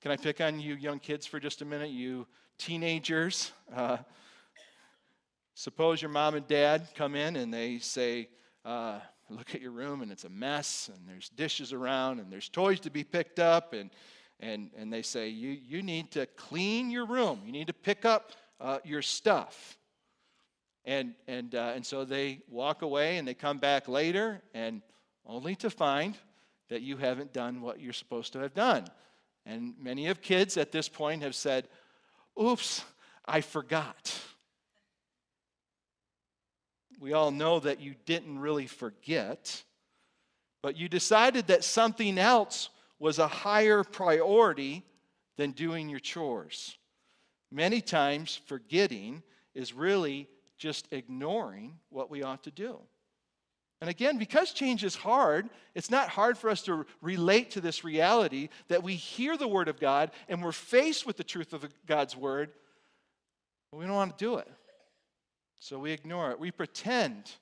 Can 0.00 0.10
I 0.10 0.16
pick 0.16 0.40
on 0.40 0.58
you, 0.60 0.74
young 0.74 0.98
kids, 0.98 1.26
for 1.26 1.38
just 1.38 1.62
a 1.62 1.64
minute? 1.64 1.90
You 1.90 2.26
teenagers. 2.58 3.52
Uh, 3.74 3.98
suppose 5.54 6.02
your 6.02 6.10
mom 6.10 6.34
and 6.34 6.46
dad 6.46 6.88
come 6.94 7.14
in 7.14 7.36
and 7.36 7.52
they 7.52 7.78
say, 7.78 8.28
uh, 8.64 8.98
Look 9.32 9.54
at 9.54 9.62
your 9.62 9.70
room 9.70 10.02
and 10.02 10.12
it's 10.12 10.24
a 10.24 10.28
mess, 10.28 10.90
and 10.92 11.08
there's 11.08 11.30
dishes 11.30 11.72
around, 11.72 12.20
and 12.20 12.30
there's 12.30 12.48
toys 12.48 12.80
to 12.80 12.90
be 12.90 13.02
picked 13.02 13.38
up, 13.38 13.72
and, 13.72 13.90
and, 14.40 14.70
and 14.76 14.92
they 14.92 15.02
say, 15.02 15.28
you, 15.28 15.50
you 15.50 15.82
need 15.82 16.10
to 16.12 16.26
clean 16.36 16.90
your 16.90 17.06
room. 17.06 17.40
You 17.46 17.52
need 17.52 17.68
to 17.68 17.72
pick 17.72 18.04
up 18.04 18.32
uh, 18.60 18.78
your 18.84 19.00
stuff. 19.00 19.78
And, 20.84 21.14
and, 21.26 21.54
uh, 21.54 21.72
and 21.74 21.86
so 21.86 22.04
they 22.04 22.40
walk 22.48 22.82
away 22.82 23.16
and 23.16 23.26
they 23.26 23.34
come 23.34 23.58
back 23.58 23.88
later, 23.88 24.42
and 24.52 24.82
only 25.26 25.54
to 25.56 25.70
find 25.70 26.16
that 26.68 26.82
you 26.82 26.96
haven't 26.96 27.32
done 27.32 27.60
what 27.60 27.80
you're 27.80 27.92
supposed 27.92 28.32
to 28.32 28.40
have 28.40 28.54
done. 28.54 28.86
And 29.44 29.74
many 29.78 30.08
of 30.08 30.22
kids 30.22 30.56
at 30.56 30.72
this 30.72 30.88
point 30.88 31.22
have 31.22 31.34
said, 31.34 31.68
Oops, 32.40 32.84
I 33.26 33.40
forgot. 33.40 34.18
We 37.00 37.12
all 37.12 37.30
know 37.30 37.60
that 37.60 37.80
you 37.80 37.94
didn't 38.06 38.38
really 38.38 38.66
forget, 38.66 39.62
but 40.62 40.76
you 40.76 40.88
decided 40.88 41.48
that 41.48 41.64
something 41.64 42.16
else 42.16 42.68
was 42.98 43.18
a 43.18 43.26
higher 43.26 43.82
priority 43.82 44.84
than 45.36 45.50
doing 45.50 45.88
your 45.88 45.98
chores. 45.98 46.78
Many 47.50 47.80
times, 47.80 48.40
forgetting 48.46 49.22
is 49.54 49.74
really 49.74 50.28
just 50.56 50.86
ignoring 50.92 51.78
what 51.90 52.10
we 52.10 52.22
ought 52.22 52.44
to 52.44 52.50
do. 52.50 52.78
And 53.82 53.90
again, 53.90 54.16
because 54.16 54.52
change 54.52 54.84
is 54.84 54.94
hard, 54.94 55.50
it's 55.74 55.90
not 55.90 56.08
hard 56.08 56.38
for 56.38 56.48
us 56.48 56.62
to 56.62 56.86
relate 57.00 57.50
to 57.50 57.60
this 57.60 57.82
reality 57.82 58.48
that 58.68 58.84
we 58.84 58.94
hear 58.94 59.36
the 59.36 59.48
Word 59.48 59.66
of 59.66 59.80
God 59.80 60.12
and 60.28 60.40
we're 60.40 60.52
faced 60.52 61.04
with 61.04 61.16
the 61.16 61.24
truth 61.24 61.52
of 61.52 61.66
God's 61.84 62.16
Word, 62.16 62.52
but 63.72 63.78
we 63.78 63.86
don't 63.86 63.96
want 63.96 64.16
to 64.16 64.24
do 64.24 64.36
it. 64.36 64.46
So 65.58 65.80
we 65.80 65.90
ignore 65.90 66.30
it. 66.30 66.38
We 66.38 66.52
pretend 66.52 67.32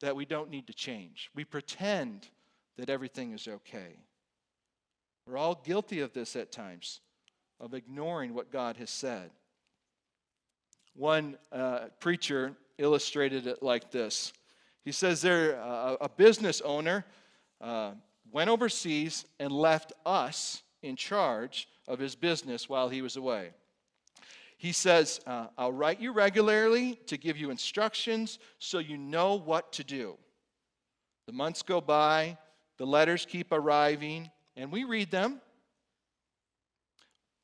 that 0.00 0.14
we 0.14 0.24
don't 0.26 0.48
need 0.48 0.68
to 0.68 0.72
change, 0.72 1.28
we 1.34 1.42
pretend 1.44 2.28
that 2.76 2.88
everything 2.88 3.32
is 3.32 3.48
okay. 3.48 3.96
We're 5.26 5.38
all 5.38 5.60
guilty 5.64 5.98
of 5.98 6.12
this 6.12 6.36
at 6.36 6.52
times, 6.52 7.00
of 7.58 7.74
ignoring 7.74 8.32
what 8.32 8.52
God 8.52 8.76
has 8.76 8.90
said. 8.90 9.32
One 10.94 11.36
uh, 11.50 11.86
preacher 11.98 12.52
illustrated 12.78 13.48
it 13.48 13.60
like 13.60 13.90
this. 13.90 14.32
He 14.84 14.92
says 14.92 15.22
there, 15.22 15.60
uh, 15.60 15.96
a 16.00 16.08
business 16.08 16.60
owner 16.60 17.04
uh, 17.60 17.92
went 18.30 18.50
overseas 18.50 19.24
and 19.38 19.52
left 19.52 19.92
us 20.04 20.62
in 20.82 20.96
charge 20.96 21.68
of 21.86 21.98
his 21.98 22.14
business 22.14 22.68
while 22.68 22.88
he 22.88 23.02
was 23.02 23.16
away. 23.16 23.50
He 24.56 24.72
says, 24.72 25.20
uh, 25.26 25.48
I'll 25.58 25.72
write 25.72 26.00
you 26.00 26.12
regularly 26.12 27.00
to 27.06 27.16
give 27.16 27.36
you 27.36 27.50
instructions 27.50 28.38
so 28.58 28.78
you 28.78 28.96
know 28.96 29.34
what 29.34 29.72
to 29.74 29.84
do. 29.84 30.16
The 31.26 31.32
months 31.32 31.62
go 31.62 31.80
by, 31.80 32.38
the 32.78 32.86
letters 32.86 33.26
keep 33.28 33.52
arriving, 33.52 34.30
and 34.56 34.72
we 34.72 34.84
read 34.84 35.10
them. 35.10 35.40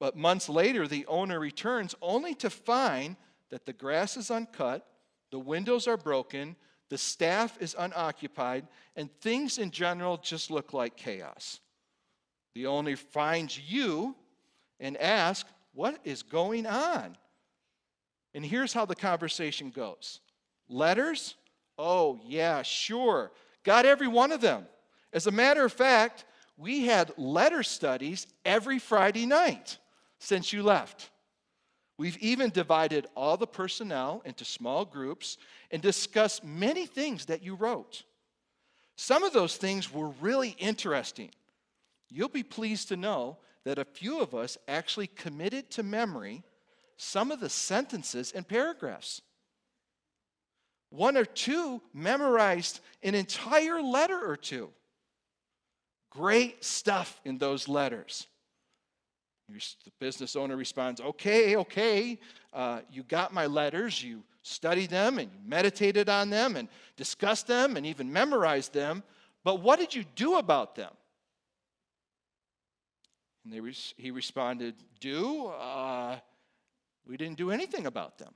But 0.00 0.16
months 0.16 0.48
later, 0.48 0.86
the 0.86 1.06
owner 1.06 1.40
returns 1.40 1.94
only 2.00 2.34
to 2.36 2.50
find 2.50 3.16
that 3.50 3.66
the 3.66 3.72
grass 3.72 4.16
is 4.16 4.30
uncut, 4.30 4.86
the 5.30 5.38
windows 5.38 5.88
are 5.88 5.96
broken, 5.96 6.56
the 6.88 6.98
staff 6.98 7.56
is 7.60 7.76
unoccupied, 7.78 8.66
and 8.96 9.10
things 9.20 9.58
in 9.58 9.70
general 9.70 10.16
just 10.16 10.50
look 10.50 10.72
like 10.72 10.96
chaos. 10.96 11.60
The 12.54 12.66
owner 12.66 12.96
finds 12.96 13.58
you 13.58 14.16
and 14.80 14.96
asks, 14.96 15.50
What 15.74 15.98
is 16.04 16.22
going 16.22 16.66
on? 16.66 17.16
And 18.34 18.44
here's 18.44 18.72
how 18.72 18.84
the 18.84 18.94
conversation 18.94 19.70
goes 19.70 20.20
Letters? 20.68 21.34
Oh, 21.78 22.18
yeah, 22.24 22.62
sure. 22.62 23.30
Got 23.62 23.86
every 23.86 24.08
one 24.08 24.32
of 24.32 24.40
them. 24.40 24.66
As 25.12 25.26
a 25.26 25.30
matter 25.30 25.64
of 25.64 25.72
fact, 25.72 26.24
we 26.56 26.86
had 26.86 27.12
letter 27.16 27.62
studies 27.62 28.26
every 28.44 28.80
Friday 28.80 29.26
night 29.26 29.78
since 30.18 30.52
you 30.52 30.62
left. 30.64 31.10
We've 31.98 32.16
even 32.18 32.50
divided 32.50 33.08
all 33.16 33.36
the 33.36 33.46
personnel 33.46 34.22
into 34.24 34.44
small 34.44 34.84
groups 34.84 35.36
and 35.72 35.82
discussed 35.82 36.44
many 36.44 36.86
things 36.86 37.26
that 37.26 37.42
you 37.42 37.56
wrote. 37.56 38.04
Some 38.96 39.24
of 39.24 39.32
those 39.32 39.56
things 39.56 39.92
were 39.92 40.10
really 40.20 40.50
interesting. 40.58 41.30
You'll 42.08 42.28
be 42.28 42.44
pleased 42.44 42.88
to 42.88 42.96
know 42.96 43.38
that 43.64 43.78
a 43.78 43.84
few 43.84 44.20
of 44.20 44.32
us 44.32 44.56
actually 44.68 45.08
committed 45.08 45.70
to 45.72 45.82
memory 45.82 46.44
some 46.96 47.32
of 47.32 47.40
the 47.40 47.50
sentences 47.50 48.30
and 48.30 48.46
paragraphs. 48.46 49.20
One 50.90 51.16
or 51.16 51.24
two 51.24 51.82
memorized 51.92 52.80
an 53.02 53.16
entire 53.16 53.82
letter 53.82 54.18
or 54.18 54.36
two. 54.36 54.70
Great 56.10 56.64
stuff 56.64 57.20
in 57.24 57.38
those 57.38 57.68
letters. 57.68 58.27
The 59.48 59.90
business 59.98 60.36
owner 60.36 60.56
responds, 60.56 61.00
Okay, 61.00 61.56
okay, 61.56 62.18
uh, 62.52 62.80
you 62.90 63.02
got 63.02 63.32
my 63.32 63.46
letters, 63.46 64.02
you 64.02 64.22
studied 64.42 64.90
them 64.90 65.18
and 65.18 65.30
you 65.32 65.38
meditated 65.46 66.08
on 66.08 66.30
them 66.30 66.56
and 66.56 66.68
discussed 66.96 67.46
them 67.46 67.76
and 67.76 67.86
even 67.86 68.12
memorized 68.12 68.72
them, 68.72 69.02
but 69.44 69.60
what 69.62 69.78
did 69.78 69.94
you 69.94 70.04
do 70.14 70.36
about 70.36 70.74
them? 70.74 70.90
And 73.44 73.74
he 73.96 74.10
responded, 74.10 74.74
Do? 75.00 75.46
Uh, 75.46 76.18
we 77.06 77.16
didn't 77.16 77.38
do 77.38 77.50
anything 77.50 77.86
about 77.86 78.18
them. 78.18 78.34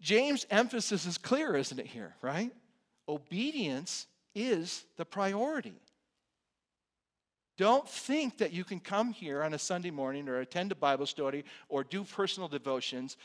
James' 0.00 0.46
emphasis 0.50 1.04
is 1.04 1.18
clear, 1.18 1.56
isn't 1.56 1.78
it, 1.78 1.86
here, 1.86 2.14
right? 2.22 2.52
Obedience 3.08 4.06
is 4.34 4.84
the 4.96 5.04
priority. 5.04 5.74
Don't 7.58 7.88
think 7.88 8.38
that 8.38 8.52
you 8.52 8.62
can 8.62 8.78
come 8.78 9.12
here 9.12 9.42
on 9.42 9.52
a 9.52 9.58
Sunday 9.58 9.90
morning 9.90 10.28
or 10.28 10.38
attend 10.38 10.70
a 10.70 10.76
Bible 10.76 11.06
study 11.06 11.42
or 11.68 11.82
do 11.82 12.04
personal 12.04 12.48
devotions, 12.48 13.16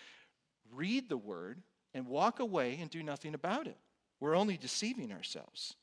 read 0.73 1.07
the 1.07 1.17
word, 1.17 1.61
and 1.93 2.07
walk 2.07 2.39
away 2.39 2.79
and 2.81 2.89
do 2.89 3.03
nothing 3.03 3.35
about 3.35 3.67
it. 3.67 3.77
We're 4.19 4.35
only 4.35 4.57
deceiving 4.57 5.11
ourselves. 5.11 5.75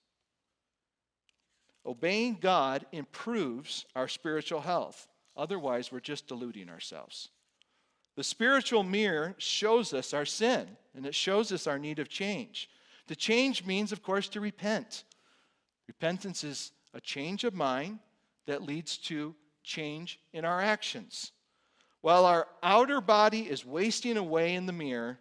Obeying 1.87 2.39
God 2.41 2.85
improves 2.91 3.87
our 3.95 4.09
spiritual 4.09 4.61
health. 4.61 5.07
Otherwise, 5.37 5.93
we're 5.93 6.01
just 6.01 6.27
deluding 6.27 6.69
ourselves. 6.69 7.29
The 8.17 8.25
spiritual 8.25 8.83
mirror 8.83 9.37
shows 9.39 9.95
us 9.95 10.13
our 10.13 10.27
sin 10.27 10.67
and 10.97 11.07
it 11.07 11.15
shows 11.15 11.53
us 11.53 11.69
our 11.69 11.79
need 11.79 12.01
of 12.01 12.09
change. 12.09 12.69
To 13.07 13.15
change 13.15 13.65
means, 13.65 13.93
of 13.93 14.03
course, 14.03 14.29
to 14.31 14.41
repent. 14.41 15.05
Repentance 15.87 16.43
is 16.43 16.73
a 16.93 17.01
change 17.01 17.45
of 17.45 17.55
mind 17.55 18.01
that 18.51 18.63
leads 18.63 18.99
to 18.99 19.33
change 19.63 20.19
in 20.33 20.45
our 20.45 20.61
actions. 20.61 21.31
While 22.01 22.27
our 22.27 22.49
outer 22.65 23.01
body 23.01 23.43
is 23.43 23.65
wasting 23.65 24.17
away 24.17 24.55
in 24.55 24.67
the 24.67 24.73
mirror, 24.73 25.21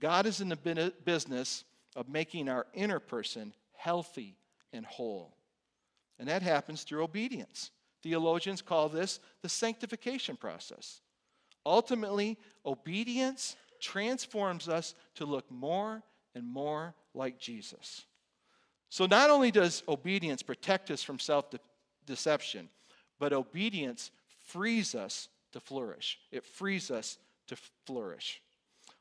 God 0.00 0.24
is 0.24 0.40
in 0.40 0.48
the 0.48 0.94
business 1.04 1.64
of 1.94 2.08
making 2.08 2.48
our 2.48 2.66
inner 2.72 3.00
person 3.00 3.52
healthy 3.76 4.38
and 4.72 4.86
whole. 4.86 5.36
And 6.18 6.26
that 6.26 6.40
happens 6.40 6.84
through 6.84 7.04
obedience. 7.04 7.70
Theologians 8.02 8.62
call 8.62 8.88
this 8.88 9.20
the 9.42 9.48
sanctification 9.50 10.34
process. 10.34 11.02
Ultimately, 11.66 12.38
obedience 12.64 13.56
transforms 13.78 14.70
us 14.70 14.94
to 15.16 15.26
look 15.26 15.50
more 15.50 16.02
and 16.34 16.46
more 16.46 16.94
like 17.12 17.38
Jesus. 17.38 18.06
So, 18.88 19.04
not 19.04 19.28
only 19.28 19.50
does 19.50 19.82
obedience 19.86 20.42
protect 20.42 20.90
us 20.90 21.02
from 21.02 21.18
self 21.18 21.50
deception, 22.06 22.68
but 23.18 23.32
obedience 23.32 24.10
frees 24.46 24.94
us 24.94 25.28
to 25.52 25.60
flourish. 25.60 26.18
It 26.30 26.44
frees 26.44 26.90
us 26.90 27.18
to 27.46 27.56
flourish. 27.86 28.42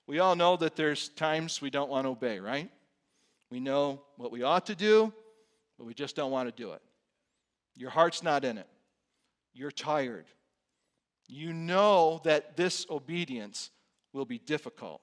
We 0.06 0.20
all 0.20 0.36
know 0.36 0.58
that 0.58 0.76
there's 0.76 1.10
times 1.10 1.62
we 1.62 1.70
don't 1.70 1.90
want 1.90 2.06
to 2.06 2.10
obey, 2.10 2.40
right? 2.40 2.70
We 3.50 3.60
know 3.60 4.02
what 4.18 4.32
we 4.32 4.44
ought 4.44 4.66
to 4.68 4.76
do, 4.76 5.14
but 5.78 5.86
we 5.86 5.94
just 5.94 6.16
don't 6.16 6.32
want 6.32 6.50
to 6.50 6.64
do 6.64 6.74
it. 6.74 6.82
Your 7.76 7.90
heart's 7.90 8.24
not 8.24 8.44
in 8.46 8.58
it. 8.58 8.68
You're 9.54 9.72
tired. 9.72 10.26
You 11.28 11.54
know 11.54 12.22
that 12.24 12.58
this 12.58 12.86
obedience 12.90 13.72
will 14.12 14.26
be 14.26 14.40
difficult. 14.40 15.02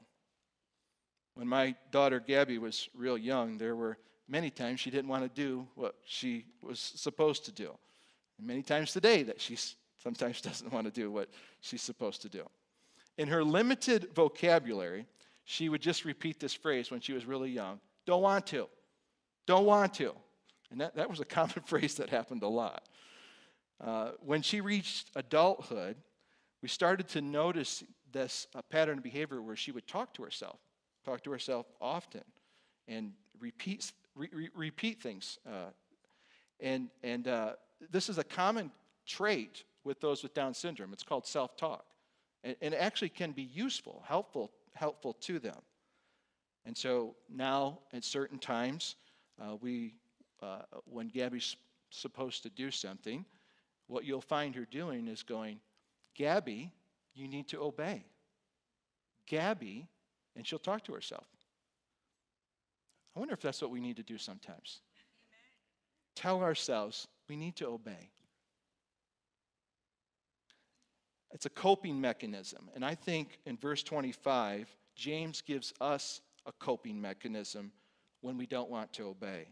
When 1.34 1.48
my 1.48 1.74
daughter 1.90 2.20
Gabby 2.20 2.58
was 2.58 2.88
real 2.94 3.16
young, 3.16 3.58
there 3.58 3.74
were 3.74 3.96
many 4.28 4.50
times 4.50 4.80
she 4.80 4.90
didn't 4.90 5.08
want 5.08 5.22
to 5.22 5.40
do 5.42 5.66
what 5.74 5.94
she 6.04 6.44
was 6.60 6.78
supposed 6.78 7.44
to 7.46 7.52
do. 7.52 7.72
And 8.40 8.46
many 8.46 8.62
times 8.62 8.92
today 8.92 9.22
that 9.24 9.38
she 9.38 9.56
sometimes 10.02 10.40
doesn't 10.42 10.72
want 10.72 10.86
to 10.86 10.90
do 10.90 11.10
what 11.10 11.28
she's 11.60 11.82
supposed 11.82 12.22
to 12.22 12.28
do. 12.28 12.44
In 13.18 13.28
her 13.28 13.44
limited 13.44 14.08
vocabulary, 14.14 15.06
she 15.44 15.68
would 15.68 15.82
just 15.82 16.06
repeat 16.06 16.40
this 16.40 16.54
phrase 16.54 16.90
when 16.90 17.00
she 17.00 17.12
was 17.12 17.26
really 17.26 17.50
young 17.50 17.80
don't 18.06 18.22
want 18.22 18.46
to, 18.46 18.66
don't 19.46 19.66
want 19.66 19.92
to. 19.94 20.14
And 20.70 20.80
that, 20.80 20.96
that 20.96 21.10
was 21.10 21.20
a 21.20 21.24
common 21.38 21.60
phrase 21.66 21.96
that 21.96 22.08
happened 22.08 22.42
a 22.42 22.48
lot. 22.48 22.88
Uh, 23.78 24.12
when 24.20 24.40
she 24.42 24.62
reached 24.62 25.10
adulthood, 25.14 25.96
we 26.62 26.68
started 26.68 27.08
to 27.08 27.20
notice 27.20 27.84
this 28.10 28.46
uh, 28.54 28.62
pattern 28.62 28.98
of 28.98 29.04
behavior 29.04 29.42
where 29.42 29.54
she 29.54 29.70
would 29.70 29.86
talk 29.86 30.14
to 30.14 30.22
herself, 30.22 30.58
talk 31.04 31.22
to 31.24 31.30
herself 31.30 31.66
often, 31.80 32.24
and 32.88 33.12
repeat, 33.38 33.92
re- 34.14 34.30
re- 34.32 34.50
repeat 34.54 35.02
things. 35.02 35.38
Uh, 35.46 35.70
and 36.58 36.88
and 37.02 37.28
uh, 37.28 37.52
this 37.90 38.08
is 38.08 38.18
a 38.18 38.24
common 38.24 38.70
trait 39.06 39.64
with 39.84 40.00
those 40.00 40.22
with 40.22 40.34
Down 40.34 40.54
syndrome. 40.54 40.92
It's 40.92 41.02
called 41.02 41.26
self 41.26 41.56
talk. 41.56 41.84
And, 42.42 42.56
and, 42.60 42.74
it 42.74 42.78
actually 42.78 43.10
can 43.10 43.32
be 43.32 43.42
useful, 43.42 44.02
helpful, 44.06 44.50
helpful 44.74 45.14
to 45.20 45.38
them. 45.38 45.58
And 46.64 46.76
so 46.76 47.14
now, 47.28 47.78
at 47.92 48.04
certain 48.04 48.38
times, 48.38 48.96
uh, 49.40 49.56
we, 49.60 49.94
uh, 50.42 50.62
when 50.84 51.08
Gabby's 51.08 51.56
supposed 51.90 52.42
to 52.44 52.50
do 52.50 52.70
something, 52.70 53.24
what 53.88 54.04
you'll 54.04 54.20
find 54.20 54.54
her 54.54 54.66
doing 54.70 55.08
is 55.08 55.22
going, 55.22 55.60
Gabby, 56.14 56.72
you 57.14 57.28
need 57.28 57.48
to 57.48 57.60
obey. 57.62 58.04
Gabby, 59.26 59.86
and 60.36 60.46
she'll 60.46 60.58
talk 60.58 60.84
to 60.84 60.92
herself. 60.92 61.26
I 63.14 63.18
wonder 63.18 63.34
if 63.34 63.40
that's 63.40 63.60
what 63.60 63.70
we 63.70 63.80
need 63.80 63.96
to 63.96 64.02
do 64.02 64.18
sometimes. 64.18 64.80
Amen. 64.94 66.12
Tell 66.14 66.42
ourselves 66.42 67.08
we 67.30 67.36
need 67.36 67.54
to 67.54 67.68
obey. 67.68 68.10
It's 71.30 71.46
a 71.46 71.50
coping 71.50 72.00
mechanism. 72.00 72.68
And 72.74 72.84
I 72.84 72.96
think 72.96 73.38
in 73.46 73.56
verse 73.56 73.84
25, 73.84 74.68
James 74.96 75.40
gives 75.40 75.72
us 75.80 76.22
a 76.44 76.50
coping 76.58 77.00
mechanism 77.00 77.70
when 78.20 78.36
we 78.36 78.46
don't 78.46 78.68
want 78.68 78.92
to 78.94 79.04
obey. 79.04 79.46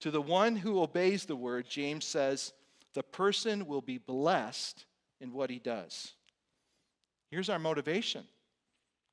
To 0.00 0.10
the 0.10 0.20
one 0.20 0.56
who 0.56 0.82
obeys 0.82 1.26
the 1.26 1.36
word, 1.36 1.68
James 1.68 2.04
says, 2.04 2.52
the 2.94 3.04
person 3.04 3.68
will 3.68 3.82
be 3.82 3.98
blessed 3.98 4.84
in 5.20 5.32
what 5.32 5.48
he 5.48 5.60
does. 5.60 6.14
Here's 7.30 7.48
our 7.48 7.60
motivation 7.60 8.24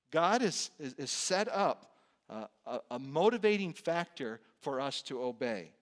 God 0.10 0.42
is, 0.42 0.72
is 0.80 1.12
set 1.12 1.48
up 1.48 1.92
uh, 2.28 2.48
a, 2.66 2.80
a 2.90 2.98
motivating 2.98 3.74
factor 3.74 4.40
for 4.62 4.82
us 4.82 5.04
to 5.04 5.22
obey. 5.22 5.74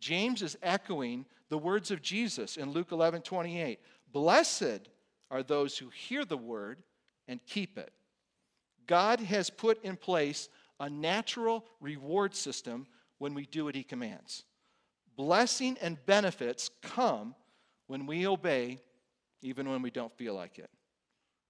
James 0.00 0.42
is 0.42 0.56
echoing 0.62 1.24
the 1.48 1.58
words 1.58 1.90
of 1.90 2.02
Jesus 2.02 2.56
in 2.56 2.70
Luke 2.70 2.92
11 2.92 3.22
28. 3.22 3.80
Blessed 4.12 4.88
are 5.30 5.42
those 5.42 5.76
who 5.76 5.88
hear 5.90 6.24
the 6.24 6.36
word 6.36 6.82
and 7.26 7.44
keep 7.46 7.78
it. 7.78 7.92
God 8.86 9.20
has 9.20 9.50
put 9.50 9.82
in 9.84 9.96
place 9.96 10.48
a 10.80 10.88
natural 10.88 11.64
reward 11.80 12.34
system 12.34 12.86
when 13.18 13.34
we 13.34 13.46
do 13.46 13.64
what 13.64 13.74
he 13.74 13.82
commands. 13.82 14.44
Blessing 15.16 15.76
and 15.82 16.04
benefits 16.06 16.70
come 16.82 17.34
when 17.86 18.06
we 18.06 18.26
obey 18.26 18.80
even 19.42 19.68
when 19.68 19.82
we 19.82 19.90
don't 19.90 20.16
feel 20.16 20.34
like 20.34 20.58
it. 20.58 20.70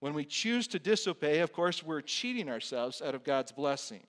When 0.01 0.15
we 0.15 0.25
choose 0.25 0.67
to 0.69 0.79
disobey, 0.79 1.41
of 1.41 1.53
course, 1.53 1.83
we're 1.83 2.01
cheating 2.01 2.49
ourselves 2.49 3.03
out 3.03 3.15
of 3.15 3.25
God's 3.25 3.53
blessing. 3.53 4.07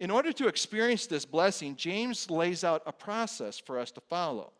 In 0.00 0.10
order 0.10 0.32
to 0.32 0.46
experience 0.46 1.06
this 1.06 1.24
blessing, 1.24 1.74
James 1.74 2.30
lays 2.30 2.62
out 2.62 2.82
a 2.86 2.92
process 2.92 3.58
for 3.58 3.78
us 3.78 3.90
to 3.92 4.00
follow. 4.00 4.52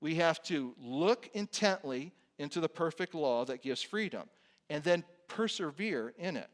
We 0.00 0.16
have 0.16 0.42
to 0.44 0.74
look 0.78 1.30
intently 1.32 2.12
into 2.38 2.60
the 2.60 2.68
perfect 2.68 3.14
law 3.14 3.44
that 3.46 3.62
gives 3.62 3.80
freedom 3.82 4.28
and 4.68 4.84
then 4.84 5.04
persevere 5.28 6.12
in 6.18 6.36
it. 6.36 6.50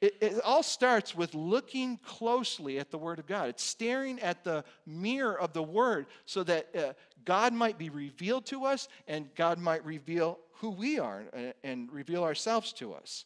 It, 0.00 0.14
it, 0.20 0.40
all 0.44 0.62
starts 0.62 1.14
with 1.14 1.34
looking 1.34 1.96
closely 1.98 2.78
at 2.78 2.90
the 2.92 2.98
Word 2.98 3.18
of 3.18 3.26
God. 3.26 3.48
It's 3.48 3.64
staring 3.64 4.20
at 4.20 4.44
the 4.44 4.64
mirror 4.86 5.38
of 5.38 5.52
the 5.52 5.62
Word 5.62 6.06
so 6.24 6.44
that 6.44 6.68
uh, 6.76 6.92
God 7.24 7.52
might 7.52 7.78
be 7.78 7.90
revealed 7.90 8.46
to 8.46 8.64
us 8.64 8.88
and 9.08 9.28
God 9.34 9.58
might 9.58 9.84
reveal 9.84 10.38
who 10.60 10.70
we 10.70 11.00
are 11.00 11.24
and, 11.32 11.52
and 11.64 11.92
reveal 11.92 12.22
ourselves 12.22 12.72
to 12.74 12.94
us. 12.94 13.24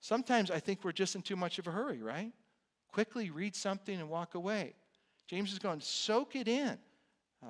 Sometimes 0.00 0.52
I 0.52 0.60
think 0.60 0.84
we're 0.84 0.92
just 0.92 1.16
in 1.16 1.22
too 1.22 1.36
much 1.36 1.58
of 1.58 1.66
a 1.66 1.72
hurry, 1.72 2.00
right? 2.00 2.32
Quickly 2.96 3.28
read 3.28 3.54
something 3.54 4.00
and 4.00 4.08
walk 4.08 4.36
away. 4.36 4.72
James 5.26 5.52
is 5.52 5.58
going, 5.58 5.82
soak 5.82 6.34
it 6.34 6.48
in. 6.48 6.78
Uh, 7.42 7.48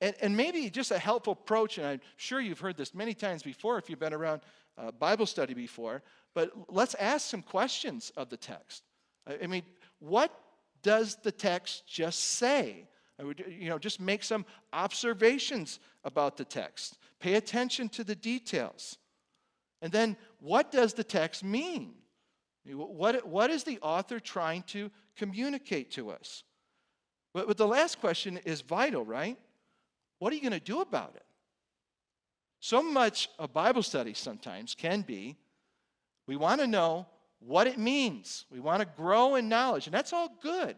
and, 0.00 0.14
and, 0.22 0.34
maybe 0.34 0.70
just 0.70 0.90
a 0.90 0.98
helpful 0.98 1.34
approach, 1.34 1.76
and 1.76 1.86
I'm 1.86 2.00
sure 2.16 2.40
you've 2.40 2.60
heard 2.60 2.78
this 2.78 2.94
many 2.94 3.12
times 3.12 3.42
before 3.42 3.76
if 3.76 3.90
you've 3.90 3.98
been 3.98 4.14
around 4.14 4.40
uh, 4.78 4.90
Bible 4.92 5.26
study 5.26 5.52
before, 5.52 6.02
but 6.34 6.50
let's 6.70 6.94
ask 6.94 7.28
some 7.28 7.42
questions 7.42 8.10
of 8.16 8.30
the 8.30 8.38
text. 8.38 8.84
I 9.42 9.46
mean, 9.46 9.64
what 9.98 10.30
does 10.82 11.18
the 11.22 11.30
text 11.30 11.86
just 11.86 12.20
say? 12.20 12.88
I 13.20 13.24
Would, 13.24 13.44
you 13.46 13.68
know, 13.68 13.78
just 13.78 14.00
make 14.00 14.24
some 14.24 14.46
observations 14.72 15.78
about 16.04 16.38
the 16.38 16.44
text. 16.46 16.96
Pay 17.20 17.34
attention 17.34 17.90
to 17.90 18.02
the 18.02 18.14
details. 18.14 18.96
And 19.82 19.92
then, 19.92 20.16
what 20.40 20.72
does 20.72 20.94
the 20.94 21.04
text 21.04 21.44
mean? 21.44 21.96
What, 22.66 23.26
what 23.26 23.50
is 23.50 23.64
the 23.64 23.78
author 23.80 24.18
trying 24.18 24.62
to 24.68 24.90
communicate 25.16 25.90
to 25.92 26.10
us? 26.10 26.44
But, 27.32 27.46
but 27.46 27.56
the 27.56 27.66
last 27.66 28.00
question 28.00 28.38
is 28.44 28.62
vital, 28.62 29.04
right? 29.04 29.38
What 30.18 30.32
are 30.32 30.36
you 30.36 30.42
going 30.42 30.52
to 30.52 30.60
do 30.60 30.80
about 30.80 31.12
it? 31.16 31.24
So 32.60 32.82
much 32.82 33.28
of 33.38 33.52
Bible 33.52 33.82
study 33.82 34.14
sometimes 34.14 34.74
can 34.74 35.02
be 35.02 35.36
we 36.26 36.36
want 36.36 36.60
to 36.60 36.66
know 36.66 37.06
what 37.40 37.66
it 37.66 37.78
means. 37.78 38.46
We 38.50 38.60
want 38.60 38.80
to 38.80 38.88
grow 38.96 39.34
in 39.34 39.48
knowledge, 39.48 39.86
and 39.86 39.94
that's 39.94 40.12
all 40.12 40.32
good. 40.42 40.76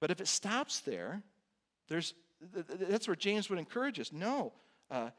But 0.00 0.10
if 0.10 0.20
it 0.20 0.28
stops 0.28 0.80
there, 0.80 1.22
there's, 1.88 2.14
that's 2.54 3.06
where 3.06 3.16
James 3.16 3.50
would 3.50 3.58
encourage 3.58 4.00
us. 4.00 4.12
No, 4.12 4.52
uh, 4.90 5.10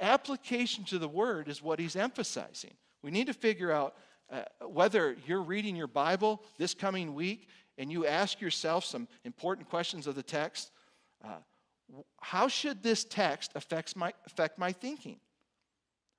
application 0.00 0.84
to 0.84 0.98
the 0.98 1.08
word 1.08 1.48
is 1.48 1.62
what 1.62 1.78
he's 1.78 1.96
emphasizing. 1.96 2.74
We 3.02 3.10
need 3.10 3.26
to 3.26 3.34
figure 3.34 3.72
out 3.72 3.94
uh, 4.30 4.42
whether 4.66 5.16
you're 5.26 5.42
reading 5.42 5.76
your 5.76 5.86
Bible 5.86 6.42
this 6.58 6.74
coming 6.74 7.14
week 7.14 7.48
and 7.78 7.92
you 7.92 8.06
ask 8.06 8.40
yourself 8.40 8.84
some 8.84 9.06
important 9.24 9.68
questions 9.68 10.06
of 10.06 10.14
the 10.14 10.22
text. 10.22 10.70
Uh, 11.24 11.38
how 12.20 12.48
should 12.48 12.82
this 12.82 13.04
text 13.04 13.52
affect 13.54 13.96
my, 13.96 14.12
affect 14.26 14.58
my 14.58 14.72
thinking? 14.72 15.20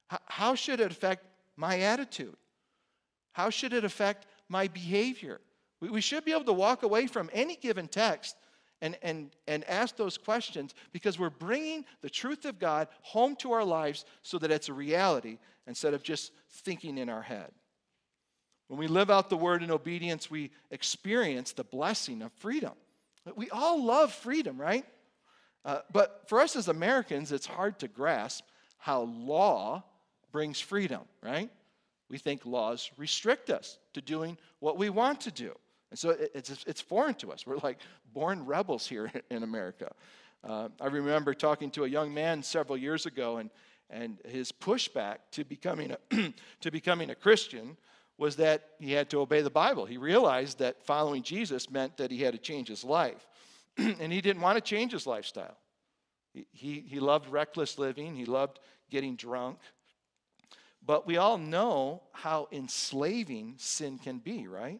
How, 0.07 0.19
how 0.25 0.55
should 0.55 0.79
it 0.79 0.91
affect 0.91 1.25
my 1.55 1.79
attitude? 1.79 2.35
How 3.33 3.49
should 3.49 3.73
it 3.73 3.83
affect 3.83 4.25
my 4.47 4.67
behavior? 4.67 5.41
We, 5.81 5.89
we 5.89 6.01
should 6.01 6.23
be 6.23 6.31
able 6.31 6.45
to 6.45 6.53
walk 6.53 6.83
away 6.83 7.07
from 7.07 7.29
any 7.33 7.55
given 7.55 7.87
text 7.87 8.37
and, 8.81 8.97
and, 9.01 9.31
and 9.47 9.63
ask 9.65 9.97
those 9.97 10.17
questions 10.17 10.73
because 10.93 11.19
we're 11.19 11.29
bringing 11.29 11.83
the 12.01 12.09
truth 12.09 12.45
of 12.45 12.59
God 12.59 12.87
home 13.01 13.35
to 13.37 13.51
our 13.51 13.63
lives 13.63 14.05
so 14.21 14.37
that 14.39 14.51
it's 14.51 14.69
a 14.69 14.73
reality 14.73 15.39
instead 15.65 15.93
of 15.93 16.03
just 16.03 16.31
thinking 16.49 16.97
in 16.97 17.09
our 17.09 17.21
head. 17.21 17.51
When 18.67 18.79
we 18.79 18.87
live 18.87 19.09
out 19.09 19.29
the 19.29 19.37
word 19.37 19.63
in 19.63 19.71
obedience, 19.71 20.29
we 20.29 20.51
experience 20.71 21.53
the 21.53 21.63
blessing 21.63 22.21
of 22.21 22.31
freedom. 22.33 22.73
We 23.35 23.49
all 23.49 23.83
love 23.83 24.13
freedom, 24.13 24.59
right? 24.59 24.85
Uh, 25.65 25.79
but 25.91 26.23
for 26.27 26.39
us 26.39 26.55
as 26.55 26.67
Americans, 26.67 27.31
it's 27.31 27.45
hard 27.45 27.79
to 27.79 27.87
grasp 27.87 28.45
how 28.77 29.01
law 29.01 29.83
brings 30.31 30.59
freedom, 30.59 31.01
right? 31.21 31.49
We 32.09 32.17
think 32.17 32.45
laws 32.45 32.89
restrict 32.97 33.49
us 33.49 33.79
to 33.93 34.01
doing 34.01 34.37
what 34.59 34.77
we 34.77 34.89
want 34.89 35.21
to 35.21 35.31
do. 35.31 35.53
And 35.89 35.99
so 35.99 36.15
it's, 36.33 36.63
it's 36.65 36.81
foreign 36.81 37.15
to 37.15 37.31
us. 37.31 37.45
We're 37.45 37.57
like 37.57 37.79
born 38.13 38.45
rebels 38.45 38.87
here 38.87 39.11
in 39.29 39.43
America. 39.43 39.91
Uh, 40.43 40.69
I 40.79 40.87
remember 40.87 41.33
talking 41.33 41.71
to 41.71 41.85
a 41.85 41.87
young 41.87 42.13
man 42.13 42.43
several 42.43 42.77
years 42.77 43.05
ago, 43.05 43.37
and, 43.37 43.49
and 43.89 44.17
his 44.25 44.51
pushback 44.51 45.17
to 45.31 45.43
becoming, 45.43 45.91
a 45.91 46.33
to 46.61 46.71
becoming 46.71 47.09
a 47.09 47.15
Christian 47.15 47.75
was 48.17 48.35
that 48.37 48.69
he 48.79 48.91
had 48.91 49.09
to 49.11 49.19
obey 49.19 49.41
the 49.41 49.49
Bible. 49.49 49.85
He 49.85 49.97
realized 49.97 50.59
that 50.59 50.83
following 50.83 51.21
Jesus 51.21 51.69
meant 51.69 51.97
that 51.97 52.11
he 52.11 52.21
had 52.21 52.33
to 52.33 52.39
change 52.39 52.67
his 52.67 52.83
life. 52.83 53.27
and 53.77 54.11
he 54.11 54.21
didn't 54.21 54.41
want 54.41 54.57
to 54.57 54.61
change 54.61 54.91
his 54.91 55.05
lifestyle. 55.05 55.57
He, 56.33 56.47
he, 56.51 56.79
he 56.87 56.99
loved 56.99 57.29
reckless 57.29 57.77
living, 57.77 58.15
he 58.15 58.25
loved 58.25 58.59
getting 58.89 59.15
drunk. 59.15 59.59
But 60.85 61.05
we 61.05 61.17
all 61.17 61.37
know 61.37 62.01
how 62.13 62.47
enslaving 62.51 63.55
sin 63.57 63.99
can 63.99 64.19
be, 64.19 64.47
right? 64.47 64.79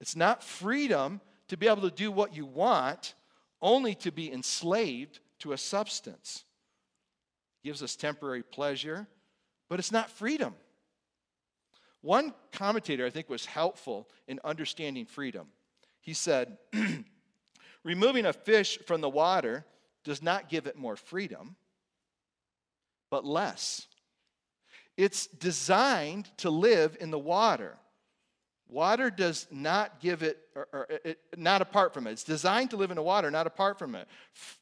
It's 0.00 0.16
not 0.16 0.42
freedom 0.42 1.20
to 1.48 1.56
be 1.56 1.68
able 1.68 1.82
to 1.82 1.90
do 1.90 2.10
what 2.10 2.34
you 2.34 2.46
want, 2.46 3.14
only 3.60 3.94
to 3.96 4.10
be 4.10 4.32
enslaved 4.32 5.20
to 5.40 5.52
a 5.52 5.58
substance. 5.58 6.44
It 7.62 7.68
gives 7.68 7.82
us 7.82 7.96
temporary 7.96 8.42
pleasure, 8.42 9.06
but 9.68 9.78
it's 9.78 9.92
not 9.92 10.10
freedom. 10.10 10.54
One 12.04 12.34
commentator 12.52 13.06
I 13.06 13.10
think 13.10 13.30
was 13.30 13.46
helpful 13.46 14.10
in 14.28 14.38
understanding 14.44 15.06
freedom. 15.06 15.46
He 16.02 16.12
said, 16.12 16.58
Removing 17.82 18.26
a 18.26 18.32
fish 18.34 18.78
from 18.86 19.00
the 19.00 19.08
water 19.08 19.64
does 20.04 20.20
not 20.20 20.50
give 20.50 20.66
it 20.66 20.76
more 20.76 20.96
freedom, 20.96 21.56
but 23.08 23.24
less. 23.24 23.86
It's 24.98 25.28
designed 25.28 26.30
to 26.38 26.50
live 26.50 26.94
in 27.00 27.10
the 27.10 27.18
water. 27.18 27.78
Water 28.68 29.08
does 29.08 29.46
not 29.50 29.98
give 29.98 30.22
it, 30.22 30.36
or, 30.54 30.68
or 30.74 30.86
it, 31.06 31.18
not 31.38 31.62
apart 31.62 31.94
from 31.94 32.06
it. 32.06 32.12
It's 32.12 32.22
designed 32.22 32.68
to 32.72 32.76
live 32.76 32.90
in 32.90 32.96
the 32.96 33.02
water, 33.02 33.30
not 33.30 33.46
apart 33.46 33.78
from 33.78 33.94
it. 33.94 34.06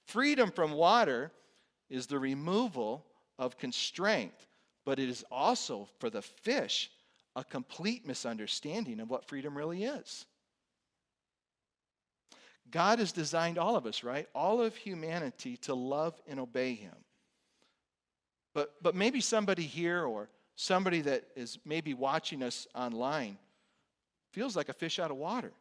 Freedom 0.07 0.52
from 0.52 0.74
water 0.74 1.33
is 1.90 2.07
the 2.07 2.20
removal 2.20 3.05
of 3.37 3.59
constraint, 3.59 4.46
but 4.85 5.00
it 5.00 5.09
is 5.09 5.24
also 5.28 5.88
for 5.98 6.09
the 6.09 6.22
fish 6.22 6.88
a 7.35 7.45
complete 7.45 8.07
misunderstanding 8.07 9.01
of 9.01 9.11
what 9.11 9.27
freedom 9.27 9.57
really 9.57 9.85
is. 9.85 10.27
God 12.71 12.99
has 12.99 13.12
designed 13.12 13.59
all 13.59 13.77
of 13.77 13.87
us, 13.87 14.03
right? 14.03 14.29
All 14.35 14.61
of 14.61 14.75
humanity 14.77 15.57
to 15.59 15.75
love 15.75 16.21
and 16.27 16.40
obey 16.40 16.75
Him. 16.75 16.95
But, 18.55 18.75
but 18.83 18.95
maybe 18.95 19.21
somebody 19.21 19.62
here 19.62 20.05
or 20.05 20.29
somebody 20.57 21.01
that 21.03 21.25
is 21.37 21.59
maybe 21.64 21.95
watching 21.95 22.42
us 22.42 22.66
online 22.75 23.38
feels 24.33 24.57
like 24.57 24.68
a 24.68 24.75
fish 24.75 24.99
out 24.99 25.11
of 25.11 25.16
water. 25.16 25.53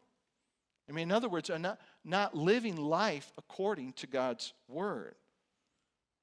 I 0.89 0.93
mean, 0.93 1.03
in 1.03 1.11
other 1.11 1.29
words, 1.29 1.49
are 1.49 1.59
not, 1.59 1.79
not 2.03 2.35
living 2.35 2.75
life 2.75 3.31
according 3.37 3.93
to 3.93 4.07
God's 4.07 4.53
word. 4.67 5.15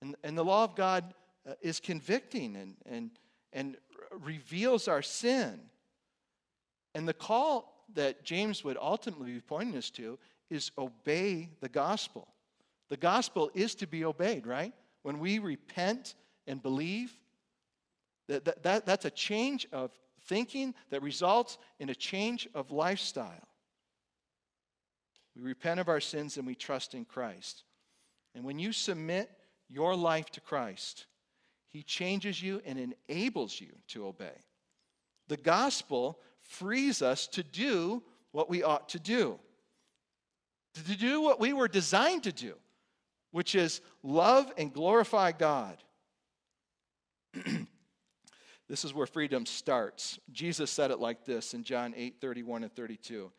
And, 0.03 0.15
and 0.23 0.37
the 0.37 0.45
law 0.45 0.65
of 0.65 0.75
God 0.75 1.15
uh, 1.49 1.55
is 1.63 1.81
convicting 1.81 2.57
and, 2.57 2.77
and, 2.87 3.11
and 3.53 3.77
reveals 4.11 4.89
our 4.89 5.03
sin. 5.03 5.61
And 6.95 7.07
the 7.07 7.15
call 7.15 7.85
that 7.95 8.25
James 8.25 8.65
would 8.65 8.77
ultimately 8.81 9.33
be 9.33 9.41
pointing 9.41 9.77
us 9.77 9.91
to 9.91 10.19
is 10.51 10.71
obey 10.79 11.51
the 11.61 11.69
gospel. 11.69 12.29
The 12.89 12.97
gospel 12.97 13.51
is 13.55 13.75
to 13.77 13.87
be 13.87 14.05
obeyed, 14.05 14.47
right? 14.47 14.73
When 15.03 15.19
we 15.19 15.39
repent 15.39 16.15
and 16.47 16.63
believe, 16.63 17.13
that, 18.29 18.45
that, 18.45 18.63
that, 18.63 18.87
that's 18.87 19.05
a 19.05 19.11
change 19.11 19.67
of 19.73 19.91
thinking 20.27 20.75
that 20.91 21.03
results 21.03 21.59
in 21.79 21.89
a 21.89 21.95
change 21.95 22.49
of 22.55 22.71
lifestyle. 22.71 23.49
We 25.37 25.43
repent 25.43 25.81
of 25.81 25.89
our 25.89 26.01
sins 26.01 26.37
and 26.37 26.47
we 26.47 26.55
trust 26.55 26.95
in 26.95 27.05
Christ. 27.05 27.65
And 28.35 28.45
when 28.45 28.59
you 28.59 28.73
submit 28.73 29.31
your 29.69 29.95
life 29.95 30.31
to 30.31 30.41
Christ, 30.41 31.07
He 31.71 31.83
changes 31.83 32.43
you 32.43 32.63
and 32.65 32.95
enables 33.09 33.61
you 33.61 33.73
to 33.89 34.07
obey. 34.07 34.37
The 35.29 35.37
gospel 35.37 36.19
frees 36.43 37.03
us 37.03 37.27
to 37.29 37.43
do 37.43 38.03
what 38.33 38.49
we 38.49 38.63
ought 38.63 38.89
to 38.91 38.99
do 38.99 39.39
to 40.85 40.97
do 40.97 41.21
what 41.21 41.41
we 41.41 41.53
were 41.53 41.69
designed 41.69 42.25
to 42.25 42.33
do, 42.33 42.55
which 43.31 43.55
is 43.55 43.81
love 44.03 44.53
and 44.57 44.73
glorify 44.73 45.33
God. 45.33 45.83
this 48.69 48.85
is 48.85 48.95
where 48.95 49.07
freedom 49.07 49.47
starts. 49.47 50.19
Jesus 50.33 50.71
said 50.71 50.91
it 50.91 50.99
like 50.99 51.25
this 51.25 51.55
in 51.55 51.65
John 51.65 51.95
8 51.97 52.21
31 52.21 52.65
and 52.65 52.75
32. 52.75 53.31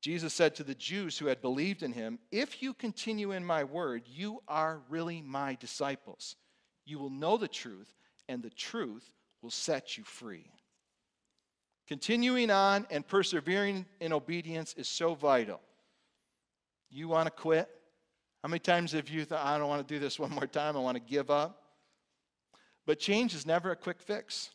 Jesus 0.00 0.32
said 0.32 0.54
to 0.54 0.64
the 0.64 0.74
Jews 0.74 1.18
who 1.18 1.26
had 1.26 1.42
believed 1.42 1.82
in 1.82 1.92
him, 1.92 2.18
If 2.32 2.62
you 2.62 2.72
continue 2.72 3.32
in 3.32 3.44
my 3.44 3.64
word, 3.64 4.04
you 4.06 4.42
are 4.48 4.80
really 4.88 5.20
my 5.20 5.56
disciples. 5.56 6.36
You 6.84 6.98
will 6.98 7.10
know 7.10 7.36
the 7.36 7.48
truth, 7.48 7.92
and 8.28 8.42
the 8.42 8.50
truth 8.50 9.12
will 9.42 9.50
set 9.50 9.96
you 9.96 10.04
free. 10.04 10.50
Continuing 11.88 12.50
on 12.50 12.86
and 12.90 13.06
persevering 13.06 13.84
in 14.00 14.12
obedience 14.12 14.74
is 14.74 14.88
so 14.88 15.14
vital. 15.14 15.60
You 16.88 17.08
want 17.08 17.26
to 17.26 17.30
quit? 17.30 17.68
How 18.42 18.48
many 18.48 18.60
times 18.60 18.92
have 18.92 19.08
you 19.08 19.24
thought, 19.24 19.44
I 19.44 19.58
don't 19.58 19.68
want 19.68 19.86
to 19.86 19.94
do 19.94 19.98
this 19.98 20.18
one 20.18 20.30
more 20.30 20.46
time, 20.46 20.76
I 20.76 20.80
want 20.80 20.96
to 20.96 21.02
give 21.02 21.30
up? 21.30 21.62
But 22.86 22.98
change 22.98 23.34
is 23.34 23.44
never 23.44 23.70
a 23.70 23.76
quick 23.76 24.00
fix. 24.00 24.50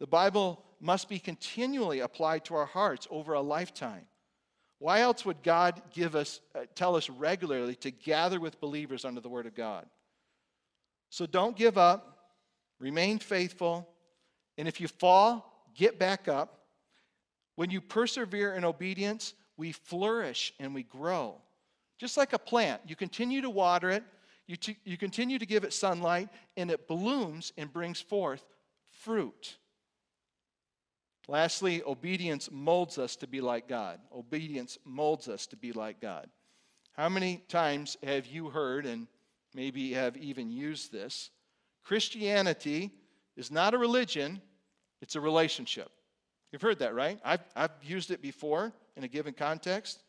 The 0.00 0.06
Bible 0.06 0.64
must 0.80 1.08
be 1.08 1.18
continually 1.18 2.00
applied 2.00 2.44
to 2.46 2.54
our 2.54 2.66
hearts 2.66 3.06
over 3.10 3.34
a 3.34 3.40
lifetime. 3.40 4.06
Why 4.78 5.00
else 5.00 5.26
would 5.26 5.42
God 5.42 5.82
give 5.92 6.16
us, 6.16 6.40
uh, 6.54 6.60
tell 6.74 6.96
us 6.96 7.10
regularly 7.10 7.74
to 7.76 7.90
gather 7.90 8.40
with 8.40 8.60
believers 8.60 9.04
under 9.04 9.20
the 9.20 9.28
Word 9.28 9.46
of 9.46 9.54
God? 9.54 9.86
So 11.10 11.26
don't 11.26 11.56
give 11.56 11.76
up, 11.76 12.30
remain 12.78 13.18
faithful, 13.18 13.88
and 14.56 14.66
if 14.66 14.80
you 14.80 14.88
fall, 14.88 15.66
get 15.74 15.98
back 15.98 16.28
up. 16.28 16.60
When 17.56 17.70
you 17.70 17.80
persevere 17.80 18.54
in 18.54 18.64
obedience, 18.64 19.34
we 19.56 19.72
flourish 19.72 20.54
and 20.58 20.74
we 20.74 20.84
grow. 20.84 21.36
Just 21.98 22.16
like 22.16 22.32
a 22.32 22.38
plant, 22.38 22.80
you 22.86 22.96
continue 22.96 23.42
to 23.42 23.50
water 23.50 23.90
it, 23.90 24.04
you, 24.46 24.56
t- 24.56 24.78
you 24.84 24.96
continue 24.96 25.38
to 25.38 25.46
give 25.46 25.64
it 25.64 25.72
sunlight, 25.72 26.28
and 26.56 26.70
it 26.70 26.88
blooms 26.88 27.52
and 27.58 27.72
brings 27.72 28.00
forth 28.00 28.42
fruit. 28.90 29.56
Lastly, 31.28 31.82
obedience 31.86 32.48
molds 32.50 32.98
us 32.98 33.14
to 33.16 33.26
be 33.26 33.40
like 33.40 33.68
God. 33.68 34.00
Obedience 34.12 34.78
molds 34.84 35.28
us 35.28 35.46
to 35.48 35.56
be 35.56 35.72
like 35.72 36.00
God. 36.00 36.28
How 36.92 37.08
many 37.08 37.42
times 37.48 37.96
have 38.02 38.26
you 38.26 38.48
heard, 38.48 38.86
and 38.86 39.06
maybe 39.54 39.92
have 39.92 40.16
even 40.16 40.50
used 40.50 40.92
this? 40.92 41.30
Christianity 41.84 42.92
is 43.36 43.50
not 43.50 43.74
a 43.74 43.78
religion, 43.78 44.40
it's 45.00 45.16
a 45.16 45.20
relationship. 45.20 45.90
You've 46.52 46.62
heard 46.62 46.80
that, 46.80 46.94
right? 46.94 47.18
I've, 47.24 47.44
I've 47.54 47.70
used 47.82 48.10
it 48.10 48.20
before 48.20 48.72
in 48.96 49.04
a 49.04 49.08
given 49.08 49.34
context. 49.34 50.02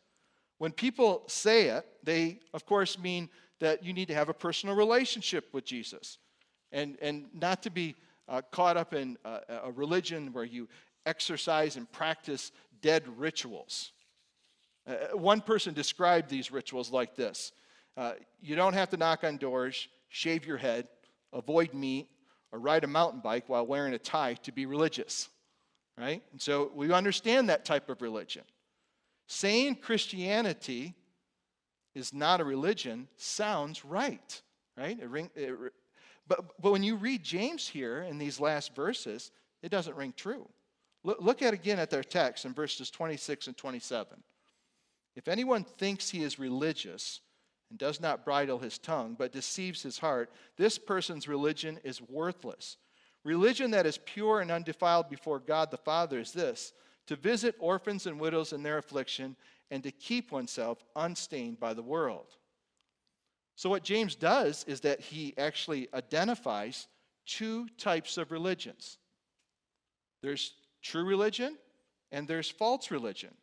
When 0.58 0.72
people 0.72 1.22
say 1.26 1.68
it, 1.68 1.86
they, 2.02 2.40
of 2.52 2.66
course, 2.66 2.98
mean 2.98 3.28
that 3.60 3.84
you 3.84 3.92
need 3.92 4.08
to 4.08 4.14
have 4.14 4.28
a 4.28 4.34
personal 4.34 4.74
relationship 4.74 5.48
with 5.52 5.64
Jesus 5.64 6.18
and, 6.72 6.98
and 7.00 7.26
not 7.32 7.62
to 7.62 7.70
be 7.70 7.94
uh, 8.28 8.42
caught 8.50 8.76
up 8.76 8.94
in 8.94 9.16
a, 9.24 9.70
religion 9.72 10.32
where 10.32 10.44
you 10.44 10.68
exercise 11.06 11.76
and 11.76 11.90
practice 11.90 12.52
dead 12.80 13.04
rituals. 13.16 13.92
Uh, 14.86 15.16
one 15.16 15.40
person 15.40 15.74
described 15.74 16.28
these 16.28 16.50
rituals 16.50 16.90
like 16.90 17.14
this 17.14 17.52
uh, 17.96 18.12
You 18.40 18.56
don't 18.56 18.74
have 18.74 18.90
to 18.90 18.96
knock 18.96 19.24
on 19.24 19.36
doors, 19.36 19.88
shave 20.08 20.46
your 20.46 20.56
head, 20.56 20.88
avoid 21.32 21.74
meat, 21.74 22.08
or 22.52 22.58
ride 22.58 22.84
a 22.84 22.86
mountain 22.88 23.20
bike 23.20 23.48
while 23.48 23.66
wearing 23.66 23.94
a 23.94 23.98
tie 23.98 24.34
to 24.42 24.52
be 24.52 24.66
religious. 24.66 25.28
Right? 25.98 26.22
And 26.32 26.40
so 26.40 26.70
we 26.74 26.92
understand 26.92 27.48
that 27.48 27.64
type 27.64 27.88
of 27.88 28.00
religion. 28.00 28.42
Saying 29.26 29.76
Christianity 29.76 30.94
is 31.94 32.12
not 32.14 32.40
a 32.40 32.44
religion 32.44 33.08
sounds 33.16 33.84
right, 33.84 34.42
right? 34.76 34.98
It 34.98 35.08
ring, 35.08 35.30
it, 35.34 35.54
but, 36.26 36.60
but 36.60 36.72
when 36.72 36.82
you 36.82 36.96
read 36.96 37.22
James 37.22 37.68
here 37.68 38.02
in 38.02 38.18
these 38.18 38.40
last 38.40 38.74
verses, 38.74 39.30
it 39.62 39.70
doesn't 39.70 39.96
ring 39.96 40.14
true. 40.16 40.48
Look, 41.04 41.20
look 41.20 41.42
at 41.42 41.52
again 41.52 41.78
at 41.78 41.90
their 41.90 42.04
text 42.04 42.44
in 42.44 42.54
verses 42.54 42.90
26 42.90 43.48
and 43.48 43.56
27. 43.56 44.22
If 45.14 45.28
anyone 45.28 45.64
thinks 45.64 46.08
he 46.08 46.22
is 46.22 46.38
religious 46.38 47.20
and 47.72 47.78
does 47.78 48.02
not 48.02 48.22
bridle 48.22 48.58
his 48.58 48.76
tongue, 48.76 49.16
but 49.18 49.32
deceives 49.32 49.82
his 49.82 49.98
heart, 49.98 50.30
this 50.58 50.76
person's 50.76 51.26
religion 51.26 51.80
is 51.82 52.02
worthless. 52.02 52.76
Religion 53.24 53.70
that 53.70 53.86
is 53.86 53.98
pure 54.04 54.42
and 54.42 54.50
undefiled 54.50 55.08
before 55.08 55.38
God 55.38 55.70
the 55.70 55.78
Father 55.78 56.18
is 56.18 56.32
this 56.32 56.74
to 57.06 57.16
visit 57.16 57.56
orphans 57.58 58.06
and 58.06 58.20
widows 58.20 58.52
in 58.52 58.62
their 58.62 58.76
affliction 58.76 59.36
and 59.70 59.82
to 59.84 59.90
keep 59.90 60.32
oneself 60.32 60.84
unstained 60.94 61.58
by 61.58 61.72
the 61.72 61.82
world. 61.82 62.36
So, 63.56 63.70
what 63.70 63.84
James 63.84 64.14
does 64.16 64.64
is 64.68 64.82
that 64.82 65.00
he 65.00 65.32
actually 65.38 65.88
identifies 65.94 66.88
two 67.24 67.68
types 67.78 68.18
of 68.18 68.32
religions 68.32 68.98
there's 70.22 70.52
true 70.82 71.04
religion 71.04 71.56
and 72.10 72.28
there's 72.28 72.50
false 72.50 72.90
religion. 72.90 73.34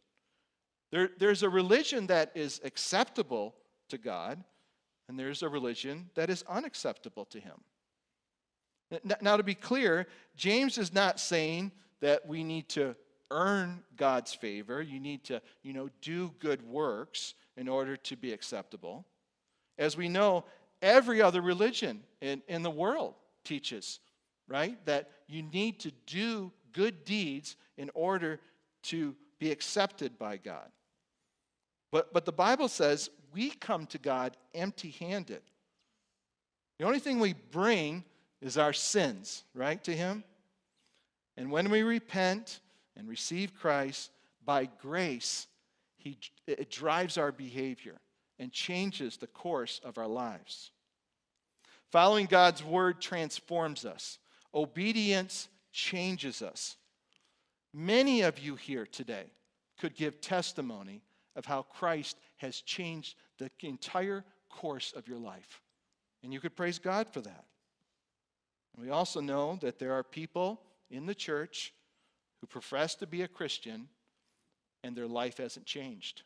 There, 0.92 1.10
there's 1.18 1.42
a 1.42 1.50
religion 1.50 2.08
that 2.08 2.32
is 2.36 2.62
acceptable 2.64 3.56
to 3.90 3.98
God, 3.98 4.44
and 5.08 5.20
there's 5.20 5.44
a 5.44 5.50
religion 5.50 6.10
that 6.16 6.30
is 6.30 6.44
unacceptable 6.48 7.26
to 7.26 7.40
Him. 7.40 7.56
Now, 9.22 9.38
to 9.38 9.44
be 9.44 9.56
clear, 9.56 10.08
James 10.36 10.78
is 10.78 10.94
not 10.94 11.20
saying 11.20 11.72
that 12.02 12.28
we 12.28 12.44
need 12.44 12.70
to 12.70 12.96
earn 13.32 13.84
God's 13.96 14.34
favor. 14.34 14.82
You 14.82 15.00
need 15.00 15.24
to, 15.26 15.42
you 15.62 15.74
know, 15.74 15.90
do 16.02 16.34
good 16.40 16.62
works 16.64 17.36
in 17.56 17.68
order 17.68 17.96
to 17.98 18.16
be 18.16 18.34
acceptable. 18.34 19.06
As 19.78 19.96
we 19.96 20.10
know, 20.10 20.46
every 20.82 21.22
other 21.22 21.42
religion 21.42 22.02
in, 22.22 22.42
in 22.48 22.64
the 22.64 22.72
world 22.72 23.14
teaches, 23.44 24.00
right, 24.48 24.84
that 24.86 25.12
you 25.28 25.44
need 25.44 25.80
to 25.82 25.92
do 26.08 26.52
good 26.74 27.06
deeds 27.06 27.56
in 27.78 27.92
order 27.94 28.40
to 28.84 29.16
be 29.40 29.52
accepted 29.52 30.18
by 30.18 30.38
God. 30.38 30.70
But, 31.92 32.14
but 32.14 32.26
the 32.26 32.32
Bible 32.32 32.68
says 32.68 33.10
we 33.34 33.50
come 33.50 33.86
to 33.88 33.98
God 33.98 34.38
empty 34.54 34.92
handed. 34.92 35.42
The 36.78 36.86
only 36.86 37.00
thing 37.00 37.20
we 37.20 37.34
bring 37.34 38.04
is 38.42 38.58
our 38.58 38.74
sins, 38.74 39.44
right, 39.54 39.84
to 39.84 39.96
Him. 39.96 40.24
And 41.36 41.52
when 41.52 41.70
we 41.70 41.84
repent 41.84 42.60
and 42.96 43.08
receive 43.08 43.54
Christ, 43.54 44.12
by 44.46 44.68
grace, 44.82 45.48
he, 45.98 46.18
it 46.48 46.72
drives 46.72 47.18
our 47.18 47.32
behavior 47.32 48.00
and 48.40 48.52
changes 48.52 49.18
the 49.18 49.28
course 49.28 49.80
of 49.84 49.98
our 49.98 50.08
lives. 50.08 50.72
Following 51.92 52.26
God's 52.26 52.64
word 52.64 53.02
transforms 53.02 53.86
us. 53.86 54.18
Obedience 54.54 55.50
changes 55.72 56.42
us. 56.42 56.78
Many 57.74 58.22
of 58.22 58.40
you 58.40 58.56
here 58.56 58.86
today 58.86 59.26
could 59.80 59.96
give 59.96 60.20
testimony 60.22 61.04
of 61.36 61.46
how 61.46 61.64
Christ 61.64 62.18
has 62.38 62.62
changed 62.62 63.16
the 63.38 63.50
entire 63.62 64.24
course 64.50 64.94
of 64.96 65.08
your 65.08 65.20
life. 65.20 65.62
And 66.24 66.34
you 66.34 66.40
could 66.40 66.56
praise 66.56 66.80
God 66.80 67.10
for 67.10 67.22
that. 67.22 67.46
we 68.78 68.90
also 68.90 69.22
know 69.22 69.58
that 69.62 69.80
there 69.80 69.94
are 69.94 70.04
people 70.04 70.62
in 70.90 71.06
the 71.06 71.16
church 71.16 71.74
who 72.40 72.48
profess 72.48 72.96
to 72.96 73.08
be 73.08 73.22
a 73.22 73.28
Christian 73.28 73.88
and 74.84 74.96
their 74.96 75.08
life 75.08 75.38
hasn't 75.38 75.66
changed. 75.66 76.24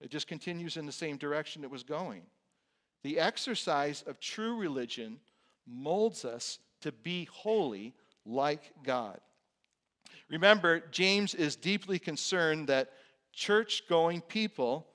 It 0.00 0.10
just 0.10 0.26
continues 0.26 0.76
in 0.76 0.86
the 0.86 0.92
same 0.92 1.16
direction 1.16 1.64
it 1.64 1.70
was 1.70 1.82
going. 1.82 2.22
The 3.02 3.18
exercise 3.18 4.02
of 4.06 4.20
true 4.20 4.56
religion 4.56 5.18
molds 5.66 6.24
us 6.24 6.58
to 6.82 6.92
be 6.92 7.28
holy 7.30 7.94
like 8.26 8.72
God. 8.84 9.20
Remember, 10.28 10.80
James 10.90 11.34
is 11.34 11.56
deeply 11.56 11.98
concerned 11.98 12.68
that 12.68 12.92
church 13.32 13.82
going 13.88 14.20
people 14.20 14.86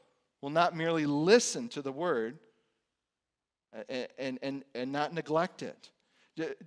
will 0.41 0.49
not 0.49 0.75
merely 0.75 1.05
listen 1.05 1.67
to 1.69 1.81
the 1.81 1.91
word 1.91 2.37
and, 3.89 4.07
and, 4.17 4.39
and, 4.41 4.63
and 4.75 4.91
not 4.91 5.13
neglect 5.13 5.63
it. 5.63 5.89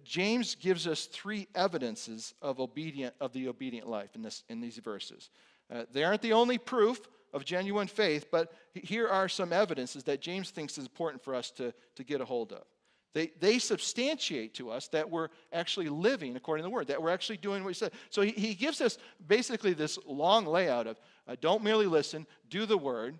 James 0.04 0.56
gives 0.56 0.87
us 0.87 1.06
three 1.06 1.46
evidences 1.54 2.35
of, 2.42 2.59
obedient, 2.59 3.14
of 3.20 3.33
the 3.33 3.48
obedient 3.48 3.88
life 3.88 4.11
in, 4.14 4.22
this, 4.22 4.42
in 4.48 4.61
these 4.61 4.78
verses. 4.78 5.30
Uh, 5.72 5.85
they 5.92 6.02
aren't 6.02 6.22
the 6.22 6.33
only 6.33 6.59
proof 6.59 7.00
of 7.33 7.44
genuine 7.44 7.87
faith, 7.87 8.26
but 8.33 8.52
here 8.74 9.09
are 9.09 9.28
some 9.28 9.52
evidences 9.52 10.02
that 10.04 10.20
James 10.20 10.50
thinks 10.50 10.76
is 10.76 10.85
important 10.85 11.22
for 11.22 11.35
us 11.35 11.52
to, 11.52 11.72
to 11.94 12.02
get 12.02 12.20
a 12.20 12.24
hold 12.24 12.52
of. 12.52 12.64
They, 13.12 13.33
they 13.40 13.59
substantiate 13.59 14.55
to 14.55 14.70
us 14.70 14.88
that 14.88 15.11
we're 15.11 15.29
actually 15.53 15.88
living 15.88 16.37
according 16.37 16.62
to 16.62 16.68
the 16.68 16.75
word, 16.75 16.87
that 16.88 17.03
we're 17.03 17.11
actually 17.11 17.38
doing 17.38 17.64
what 17.64 17.70
he 17.70 17.75
said. 17.75 17.92
So 18.09 18.23
he, 18.23 18.31
he 18.31 18.55
gives 18.55 18.81
us 18.81 18.99
basically 19.27 19.73
this 19.73 19.99
long 20.07 20.46
layout 20.46 20.87
of 20.87 21.01
uh, 21.27 21.37
don't 21.40 21.64
merely 21.64 21.87
listen, 21.87 22.27
do 22.49 22.66
the 22.66 22.79
word. 22.79 23.18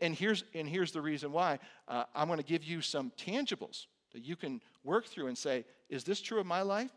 And 0.00 0.14
here's, 0.14 0.44
and 0.54 0.68
here's 0.68 0.92
the 0.92 1.00
reason 1.00 1.32
why. 1.32 1.58
Uh, 1.86 2.04
I'm 2.14 2.26
going 2.26 2.38
to 2.38 2.44
give 2.44 2.64
you 2.64 2.80
some 2.80 3.12
tangibles 3.16 3.86
that 4.12 4.24
you 4.24 4.36
can 4.36 4.60
work 4.82 5.06
through 5.06 5.28
and 5.28 5.36
say, 5.36 5.64
is 5.88 6.04
this 6.04 6.20
true 6.20 6.40
of 6.40 6.46
my 6.46 6.62
life? 6.62 6.90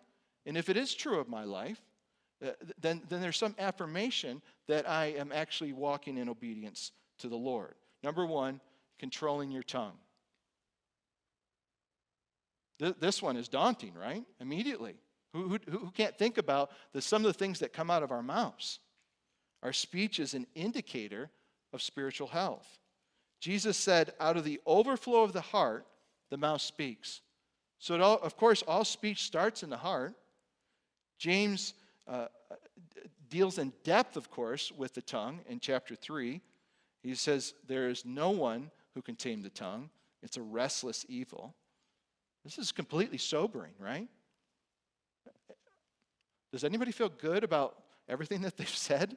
And 0.45 0.57
if 0.57 0.69
it 0.69 0.77
is 0.77 0.93
true 0.93 1.19
of 1.19 1.29
my 1.29 1.43
life, 1.43 1.81
uh, 2.45 2.51
then, 2.79 3.01
then 3.09 3.21
there's 3.21 3.37
some 3.37 3.55
affirmation 3.59 4.41
that 4.67 4.89
I 4.89 5.07
am 5.17 5.31
actually 5.33 5.73
walking 5.73 6.17
in 6.17 6.27
obedience 6.29 6.91
to 7.19 7.27
the 7.27 7.35
Lord. 7.35 7.75
Number 8.03 8.25
one, 8.25 8.59
controlling 8.99 9.51
your 9.51 9.63
tongue. 9.63 9.97
This 12.81 13.21
one 13.21 13.37
is 13.37 13.47
daunting, 13.47 13.93
right? 13.93 14.23
Immediately. 14.39 14.95
Who, 15.33 15.49
who, 15.49 15.59
who 15.69 15.91
can't 15.91 16.17
think 16.17 16.39
about 16.39 16.71
the, 16.93 17.01
some 17.01 17.23
of 17.23 17.31
the 17.31 17.37
things 17.37 17.59
that 17.59 17.73
come 17.73 17.91
out 17.91 18.01
of 18.01 18.11
our 18.11 18.23
mouths? 18.23 18.79
Our 19.61 19.71
speech 19.71 20.19
is 20.19 20.33
an 20.33 20.47
indicator 20.55 21.29
of 21.73 21.81
spiritual 21.81 22.27
health. 22.27 22.79
Jesus 23.39 23.77
said, 23.77 24.13
out 24.19 24.35
of 24.35 24.43
the 24.43 24.59
overflow 24.65 25.23
of 25.23 25.31
the 25.31 25.41
heart, 25.41 25.85
the 26.31 26.37
mouth 26.37 26.61
speaks. 26.61 27.21
So, 27.77 27.99
all, 28.01 28.17
of 28.19 28.35
course, 28.35 28.63
all 28.63 28.83
speech 28.83 29.23
starts 29.23 29.61
in 29.61 29.69
the 29.69 29.77
heart. 29.77 30.15
James 31.19 31.75
uh, 32.07 32.27
deals 33.29 33.59
in 33.59 33.73
depth, 33.83 34.17
of 34.17 34.31
course, 34.31 34.71
with 34.71 34.93
the 34.93 35.01
tongue 35.01 35.39
in 35.47 35.59
chapter 35.59 35.95
3. 35.95 36.41
He 37.03 37.15
says, 37.15 37.53
There 37.67 37.89
is 37.89 38.05
no 38.05 38.31
one 38.31 38.71
who 38.95 39.01
can 39.01 39.15
tame 39.15 39.41
the 39.41 39.49
tongue, 39.49 39.89
it's 40.23 40.37
a 40.37 40.41
restless 40.41 41.05
evil. 41.07 41.55
This 42.43 42.57
is 42.57 42.71
completely 42.71 43.17
sobering, 43.17 43.73
right? 43.79 44.07
Does 46.51 46.63
anybody 46.63 46.91
feel 46.91 47.09
good 47.09 47.43
about 47.43 47.77
everything 48.09 48.41
that 48.43 48.57
they've 48.57 48.67
said? 48.67 49.15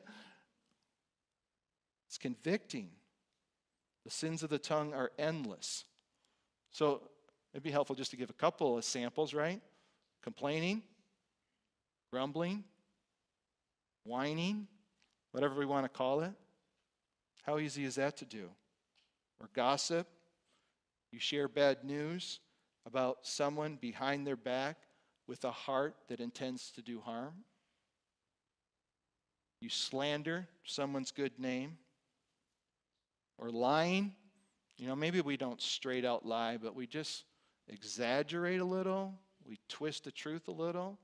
It's 2.09 2.19
convicting. 2.19 2.91
The 4.05 4.11
sins 4.11 4.43
of 4.43 4.51
the 4.51 4.59
tongue 4.59 4.93
are 4.93 5.11
endless. 5.19 5.85
So 6.71 7.01
it'd 7.53 7.63
be 7.63 7.71
helpful 7.71 7.97
just 7.97 8.11
to 8.11 8.17
give 8.17 8.31
a 8.31 8.35
couple 8.35 8.77
of 8.77 8.85
samples, 8.85 9.33
right? 9.33 9.61
Complaining, 10.23 10.83
grumbling, 12.13 12.65
whining, 14.05 14.69
whatever 15.33 15.55
we 15.55 15.65
want 15.65 15.85
to 15.85 15.89
call 15.89 16.21
it. 16.21 16.33
How 17.43 17.59
easy 17.59 17.85
is 17.85 17.95
that 17.95 18.17
to 18.19 18.25
do? 18.25 18.51
Or 19.41 19.49
gossip. 19.55 20.07
You 21.11 21.19
share 21.19 21.49
bad 21.49 21.85
news 21.85 22.41
about 22.87 23.19
someone 23.23 23.77
behind 23.81 24.27
their 24.27 24.37
back 24.37 24.77
with 25.27 25.45
a 25.45 25.51
heart 25.51 25.95
that 26.09 26.21
intends 26.21 26.71
to 26.73 26.83
do 26.83 27.01
harm. 27.01 27.33
You 29.61 29.71
slander 29.71 30.47
someone's 30.65 31.11
good 31.11 31.39
name. 31.39 31.79
Or 33.39 33.51
lying. 33.51 34.13
You 34.77 34.87
know, 34.87 34.97
maybe 34.97 35.21
we 35.21 35.37
don't 35.37 35.61
straight 35.61 36.05
out 36.05 36.27
lie, 36.27 36.57
but 36.57 36.75
we 36.75 36.87
just 36.87 37.25
exaggerate 37.69 38.61
a 38.61 38.65
little. 38.65 39.15
We 39.47 39.59
twist 39.69 40.05
the 40.05 40.13
truth 40.13 40.49
a 40.49 40.53
little. 40.53 40.99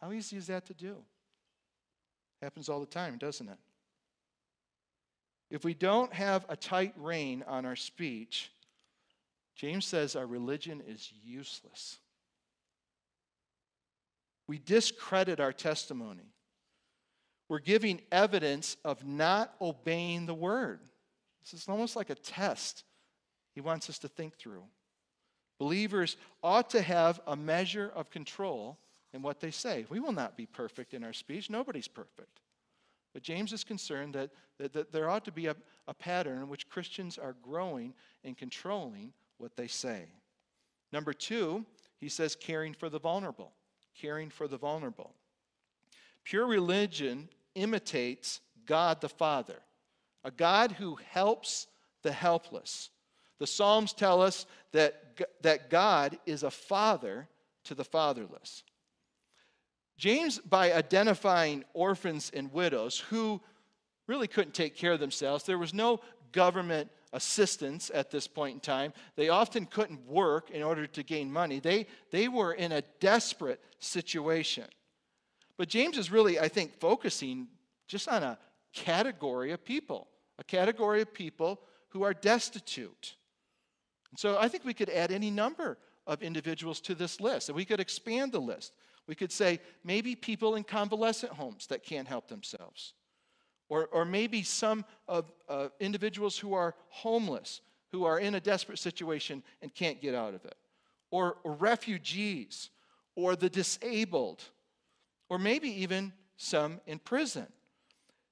How 0.00 0.12
easy 0.12 0.36
is 0.36 0.46
that 0.46 0.66
to 0.66 0.74
do? 0.74 0.96
Happens 2.40 2.68
all 2.68 2.80
the 2.80 2.86
time, 2.86 3.18
doesn't 3.18 3.48
it? 3.48 3.58
If 5.50 5.64
we 5.64 5.74
don't 5.74 6.12
have 6.12 6.44
a 6.48 6.56
tight 6.56 6.94
rein 6.96 7.44
on 7.46 7.64
our 7.64 7.76
speech, 7.76 8.50
James 9.58 9.84
says 9.84 10.14
our 10.14 10.26
religion 10.26 10.80
is 10.86 11.12
useless. 11.24 11.98
We 14.46 14.58
discredit 14.58 15.40
our 15.40 15.52
testimony. 15.52 16.32
We're 17.48 17.58
giving 17.58 18.00
evidence 18.12 18.76
of 18.84 19.04
not 19.04 19.52
obeying 19.60 20.26
the 20.26 20.34
word. 20.34 20.80
This 21.42 21.60
is 21.60 21.68
almost 21.68 21.96
like 21.96 22.08
a 22.08 22.14
test 22.14 22.84
he 23.54 23.60
wants 23.60 23.90
us 23.90 23.98
to 23.98 24.08
think 24.08 24.36
through. 24.36 24.62
Believers 25.58 26.16
ought 26.40 26.70
to 26.70 26.80
have 26.80 27.20
a 27.26 27.34
measure 27.34 27.90
of 27.96 28.10
control 28.10 28.78
in 29.12 29.22
what 29.22 29.40
they 29.40 29.50
say. 29.50 29.86
We 29.90 29.98
will 29.98 30.12
not 30.12 30.36
be 30.36 30.46
perfect 30.46 30.94
in 30.94 31.02
our 31.02 31.12
speech, 31.12 31.50
nobody's 31.50 31.88
perfect. 31.88 32.40
But 33.12 33.24
James 33.24 33.52
is 33.52 33.64
concerned 33.64 34.14
that, 34.14 34.30
that, 34.58 34.72
that 34.74 34.92
there 34.92 35.10
ought 35.10 35.24
to 35.24 35.32
be 35.32 35.46
a, 35.46 35.56
a 35.88 35.94
pattern 35.94 36.42
in 36.42 36.48
which 36.48 36.68
Christians 36.68 37.18
are 37.18 37.34
growing 37.42 37.94
and 38.22 38.36
controlling 38.36 39.12
what 39.38 39.56
they 39.56 39.66
say. 39.66 40.06
Number 40.92 41.12
two, 41.12 41.64
he 41.98 42.08
says 42.08 42.36
caring 42.36 42.74
for 42.74 42.88
the 42.88 43.00
vulnerable. 43.00 43.52
Caring 44.00 44.30
for 44.30 44.46
the 44.46 44.56
vulnerable. 44.56 45.14
Pure 46.24 46.46
religion 46.46 47.28
imitates 47.54 48.40
God 48.66 49.00
the 49.00 49.08
Father, 49.08 49.56
a 50.24 50.30
God 50.30 50.72
who 50.72 50.98
helps 51.10 51.66
the 52.02 52.12
helpless. 52.12 52.90
The 53.38 53.46
Psalms 53.46 53.92
tell 53.92 54.20
us 54.20 54.46
that, 54.72 55.16
that 55.42 55.70
God 55.70 56.18
is 56.26 56.42
a 56.42 56.50
father 56.50 57.28
to 57.64 57.74
the 57.74 57.84
fatherless. 57.84 58.62
James, 59.96 60.38
by 60.38 60.72
identifying 60.72 61.64
orphans 61.74 62.30
and 62.34 62.52
widows 62.52 62.98
who 62.98 63.40
really 64.06 64.28
couldn't 64.28 64.54
take 64.54 64.76
care 64.76 64.92
of 64.92 65.00
themselves, 65.00 65.44
there 65.44 65.58
was 65.58 65.74
no 65.74 66.00
government 66.32 66.90
assistance 67.12 67.90
at 67.92 68.10
this 68.10 68.26
point 68.26 68.54
in 68.54 68.60
time. 68.60 68.92
They 69.16 69.28
often 69.28 69.66
couldn't 69.66 70.06
work 70.06 70.50
in 70.50 70.62
order 70.62 70.86
to 70.86 71.02
gain 71.02 71.32
money. 71.32 71.60
They, 71.60 71.86
they 72.10 72.28
were 72.28 72.52
in 72.52 72.72
a 72.72 72.82
desperate 73.00 73.60
situation. 73.78 74.64
But 75.56 75.68
James 75.68 75.98
is 75.98 76.10
really, 76.10 76.38
I 76.38 76.48
think, 76.48 76.78
focusing 76.78 77.48
just 77.86 78.08
on 78.08 78.22
a 78.22 78.38
category 78.72 79.52
of 79.52 79.64
people, 79.64 80.08
a 80.38 80.44
category 80.44 81.02
of 81.02 81.12
people 81.12 81.60
who 81.88 82.02
are 82.02 82.14
destitute. 82.14 83.16
And 84.10 84.18
so 84.18 84.38
I 84.38 84.48
think 84.48 84.64
we 84.64 84.74
could 84.74 84.90
add 84.90 85.10
any 85.10 85.30
number 85.30 85.78
of 86.06 86.22
individuals 86.22 86.80
to 86.82 86.94
this 86.94 87.20
list, 87.20 87.48
and 87.48 87.56
we 87.56 87.64
could 87.64 87.80
expand 87.80 88.32
the 88.32 88.40
list. 88.40 88.72
We 89.06 89.14
could 89.14 89.32
say 89.32 89.60
maybe 89.84 90.14
people 90.14 90.54
in 90.54 90.64
convalescent 90.64 91.32
homes 91.32 91.66
that 91.68 91.82
can't 91.82 92.06
help 92.06 92.28
themselves. 92.28 92.94
Or, 93.68 93.86
or 93.92 94.04
maybe 94.04 94.42
some 94.42 94.84
of 95.06 95.30
uh, 95.48 95.68
individuals 95.78 96.38
who 96.38 96.54
are 96.54 96.74
homeless, 96.88 97.60
who 97.92 98.04
are 98.04 98.18
in 98.18 98.34
a 98.34 98.40
desperate 98.40 98.78
situation 98.78 99.42
and 99.62 99.74
can't 99.74 100.00
get 100.00 100.14
out 100.14 100.34
of 100.34 100.44
it. 100.44 100.56
Or, 101.10 101.36
or 101.44 101.52
refugees, 101.52 102.70
or 103.14 103.34
the 103.36 103.50
disabled, 103.50 104.42
or 105.28 105.38
maybe 105.38 105.68
even 105.82 106.12
some 106.36 106.80
in 106.86 106.98
prison. 106.98 107.46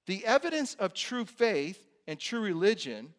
The 0.07 0.25
evidence 0.25 0.75
of 0.75 0.95
true 0.95 1.25
faith 1.25 1.87
and 2.07 2.19
true 2.19 2.41
religion 2.41 3.13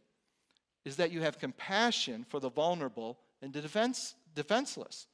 is 0.85 0.95
that 0.95 1.11
you 1.11 1.21
have 1.21 1.37
compassion 1.37 2.25
for 2.29 2.39
the 2.39 2.49
vulnerable 2.49 3.19
and 3.41 3.51
the 3.51 3.61
defense, 3.61 4.15
defenseless. 4.33 5.07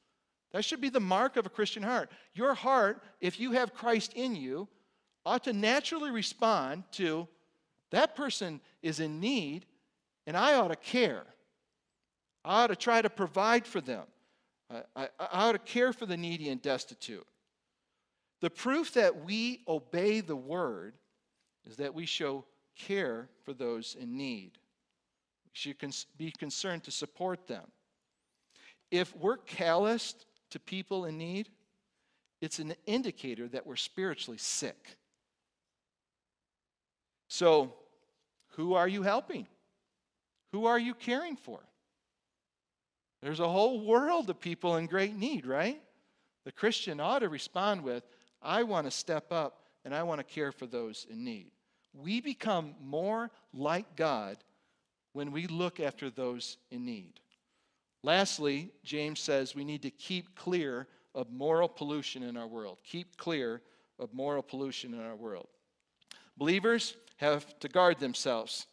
That 0.52 0.64
should 0.64 0.80
be 0.80 0.88
the 0.88 1.00
mark 1.00 1.36
of 1.36 1.46
a 1.46 1.50
Christian 1.50 1.82
heart. 1.82 2.12
Your 2.32 2.54
heart, 2.54 3.02
if 3.20 3.40
you 3.40 3.52
have 3.52 3.74
Christ 3.74 4.12
in 4.14 4.36
you, 4.36 4.68
ought 5.24 5.44
to 5.44 5.52
naturally 5.52 6.10
respond 6.10 6.84
to 6.92 7.28
that 7.90 8.14
person 8.14 8.60
is 8.82 9.00
in 9.00 9.20
need 9.20 9.66
and 10.26 10.36
I 10.36 10.54
ought 10.54 10.68
to 10.68 10.76
care. 10.76 11.24
I 12.44 12.64
ought 12.64 12.68
to 12.68 12.76
try 12.76 13.00
to 13.00 13.10
provide 13.10 13.66
for 13.66 13.80
them. 13.80 14.04
I, 14.70 14.82
I, 14.96 15.08
I 15.18 15.48
ought 15.48 15.52
to 15.52 15.58
care 15.58 15.92
for 15.92 16.06
the 16.06 16.16
needy 16.16 16.48
and 16.48 16.60
destitute. 16.60 17.26
The 18.40 18.50
proof 18.50 18.92
that 18.94 19.24
we 19.24 19.62
obey 19.68 20.20
the 20.20 20.36
word 20.36 20.94
is 21.66 21.76
that 21.76 21.94
we 21.94 22.06
show 22.06 22.44
care 22.76 23.28
for 23.44 23.54
those 23.54 23.96
in 23.98 24.16
need. 24.16 24.52
We 25.44 25.50
should 25.52 25.78
cons- 25.78 26.06
be 26.18 26.30
concerned 26.30 26.84
to 26.84 26.90
support 26.90 27.46
them. 27.46 27.64
If 28.90 29.14
we're 29.16 29.38
calloused 29.38 30.26
to 30.50 30.58
people 30.58 31.06
in 31.06 31.16
need, 31.16 31.48
it's 32.40 32.58
an 32.58 32.74
indicator 32.86 33.48
that 33.48 33.66
we're 33.66 33.76
spiritually 33.76 34.38
sick. 34.38 34.96
So, 37.34 37.74
who 38.50 38.74
are 38.74 38.86
you 38.86 39.02
helping? 39.02 39.48
Who 40.52 40.66
are 40.66 40.78
you 40.78 40.94
caring 40.94 41.34
for? 41.34 41.58
There's 43.22 43.40
a 43.40 43.48
whole 43.48 43.84
world 43.84 44.30
of 44.30 44.38
people 44.38 44.76
in 44.76 44.86
great 44.86 45.16
need, 45.16 45.44
right? 45.44 45.82
The 46.44 46.52
Christian 46.52 47.00
ought 47.00 47.18
to 47.18 47.28
respond 47.28 47.82
with, 47.82 48.04
I 48.40 48.62
want 48.62 48.86
to 48.86 48.92
step 48.92 49.32
up 49.32 49.64
and 49.84 49.92
I 49.92 50.04
want 50.04 50.20
to 50.20 50.24
care 50.24 50.52
for 50.52 50.66
those 50.66 51.08
in 51.10 51.24
need. 51.24 51.50
We 51.92 52.20
become 52.20 52.76
more 52.80 53.32
like 53.52 53.96
God 53.96 54.36
when 55.12 55.32
we 55.32 55.48
look 55.48 55.80
after 55.80 56.10
those 56.10 56.56
in 56.70 56.84
need. 56.84 57.14
Lastly, 58.04 58.70
James 58.84 59.18
says 59.18 59.56
we 59.56 59.64
need 59.64 59.82
to 59.82 59.90
keep 59.90 60.36
clear 60.36 60.86
of 61.16 61.32
moral 61.32 61.68
pollution 61.68 62.22
in 62.22 62.36
our 62.36 62.46
world. 62.46 62.78
Keep 62.84 63.16
clear 63.16 63.60
of 63.98 64.14
moral 64.14 64.44
pollution 64.44 64.94
in 64.94 65.00
our 65.00 65.16
world. 65.16 65.48
Believers 66.36 66.96
have 67.16 67.58
to 67.60 67.68
guard 67.68 67.98
themselves 67.98 68.66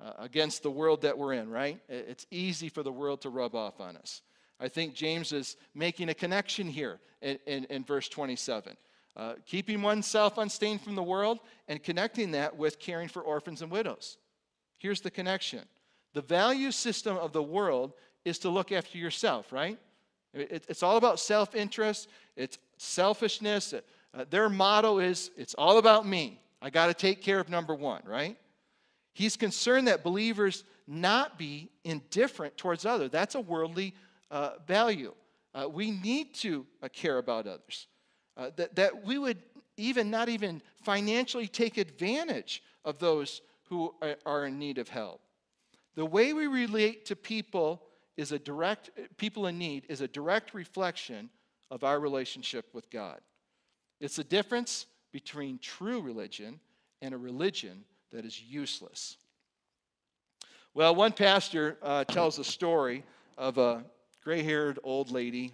uh, 0.00 0.12
against 0.18 0.62
the 0.62 0.70
world 0.70 1.02
that 1.02 1.16
we're 1.16 1.32
in, 1.32 1.48
right? 1.50 1.80
It's 1.88 2.26
easy 2.30 2.68
for 2.68 2.82
the 2.82 2.92
world 2.92 3.22
to 3.22 3.30
rub 3.30 3.54
off 3.54 3.80
on 3.80 3.96
us. 3.96 4.22
I 4.60 4.68
think 4.68 4.94
James 4.94 5.32
is 5.32 5.56
making 5.74 6.08
a 6.08 6.14
connection 6.14 6.68
here 6.68 7.00
in, 7.22 7.38
in, 7.46 7.64
in 7.64 7.84
verse 7.84 8.08
27. 8.08 8.76
Uh, 9.16 9.34
keeping 9.46 9.82
oneself 9.82 10.38
unstained 10.38 10.80
from 10.80 10.94
the 10.94 11.02
world 11.02 11.40
and 11.66 11.82
connecting 11.82 12.32
that 12.32 12.56
with 12.56 12.78
caring 12.78 13.08
for 13.08 13.22
orphans 13.22 13.62
and 13.62 13.70
widows. 13.70 14.18
Here's 14.78 15.00
the 15.00 15.10
connection 15.10 15.64
the 16.14 16.22
value 16.22 16.70
system 16.70 17.16
of 17.16 17.32
the 17.32 17.42
world 17.42 17.92
is 18.24 18.38
to 18.40 18.48
look 18.48 18.72
after 18.72 18.98
yourself, 18.98 19.52
right? 19.52 19.78
It, 20.34 20.64
it's 20.68 20.82
all 20.82 20.96
about 20.96 21.18
self 21.18 21.54
interest, 21.54 22.08
it's 22.36 22.58
selfishness. 22.76 23.74
Uh, 24.14 24.24
their 24.30 24.48
motto 24.48 24.98
is 24.98 25.30
it's 25.36 25.54
all 25.54 25.78
about 25.78 26.06
me. 26.06 26.40
I 26.60 26.70
got 26.70 26.86
to 26.86 26.94
take 26.94 27.22
care 27.22 27.40
of 27.40 27.48
number 27.48 27.74
one, 27.74 28.02
right? 28.04 28.36
He's 29.14 29.36
concerned 29.36 29.88
that 29.88 30.02
believers 30.02 30.64
not 30.86 31.38
be 31.38 31.70
indifferent 31.84 32.56
towards 32.56 32.86
others. 32.86 33.10
That's 33.10 33.34
a 33.34 33.40
worldly 33.40 33.94
uh, 34.30 34.52
value. 34.66 35.14
Uh, 35.54 35.68
we 35.68 35.90
need 35.90 36.34
to 36.34 36.66
uh, 36.82 36.88
care 36.88 37.18
about 37.18 37.46
others. 37.46 37.86
Uh, 38.36 38.50
that, 38.56 38.76
that 38.76 39.04
we 39.04 39.18
would 39.18 39.38
even 39.76 40.10
not 40.10 40.28
even 40.28 40.62
financially 40.82 41.48
take 41.48 41.78
advantage 41.78 42.62
of 42.84 42.98
those 42.98 43.42
who 43.68 43.94
are, 44.02 44.16
are 44.24 44.46
in 44.46 44.58
need 44.58 44.78
of 44.78 44.88
help. 44.88 45.20
The 45.94 46.06
way 46.06 46.32
we 46.32 46.46
relate 46.46 47.06
to 47.06 47.16
people 47.16 47.82
is 48.16 48.32
a 48.32 48.38
direct, 48.38 48.90
people 49.16 49.46
in 49.46 49.58
need 49.58 49.84
is 49.88 50.00
a 50.00 50.08
direct 50.08 50.54
reflection 50.54 51.30
of 51.70 51.84
our 51.84 52.00
relationship 52.00 52.66
with 52.72 52.90
God. 52.90 53.20
It's 54.00 54.16
the 54.16 54.24
difference 54.24 54.86
between 55.12 55.58
true 55.58 56.00
religion 56.00 56.60
and 57.02 57.14
a 57.14 57.18
religion 57.18 57.84
that 58.10 58.24
is 58.24 58.40
useless. 58.42 59.16
Well, 60.74 60.94
one 60.94 61.12
pastor 61.12 61.76
uh, 61.82 62.04
tells 62.04 62.38
a 62.38 62.44
story 62.44 63.04
of 63.36 63.58
a 63.58 63.84
gray 64.22 64.42
haired 64.42 64.78
old 64.82 65.10
lady 65.10 65.52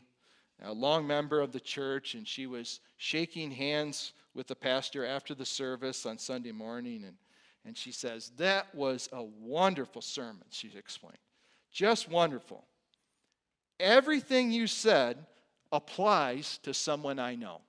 a 0.62 0.72
long 0.72 1.06
member 1.06 1.40
of 1.40 1.52
the 1.52 1.60
church, 1.60 2.14
and 2.14 2.26
she 2.26 2.46
was 2.46 2.80
shaking 2.96 3.50
hands 3.50 4.12
with 4.34 4.46
the 4.46 4.54
pastor 4.54 5.04
after 5.04 5.34
the 5.34 5.44
service 5.44 6.06
on 6.06 6.18
Sunday 6.18 6.52
morning. 6.52 7.04
And, 7.04 7.16
and 7.64 7.76
she 7.76 7.92
says, 7.92 8.32
That 8.38 8.74
was 8.74 9.08
a 9.12 9.22
wonderful 9.22 10.02
sermon, 10.02 10.44
she 10.50 10.72
explained. 10.76 11.18
Just 11.72 12.08
wonderful. 12.08 12.64
Everything 13.80 14.52
you 14.52 14.66
said 14.66 15.18
applies 15.72 16.58
to 16.58 16.72
someone 16.72 17.18
I 17.18 17.34
know. 17.34 17.60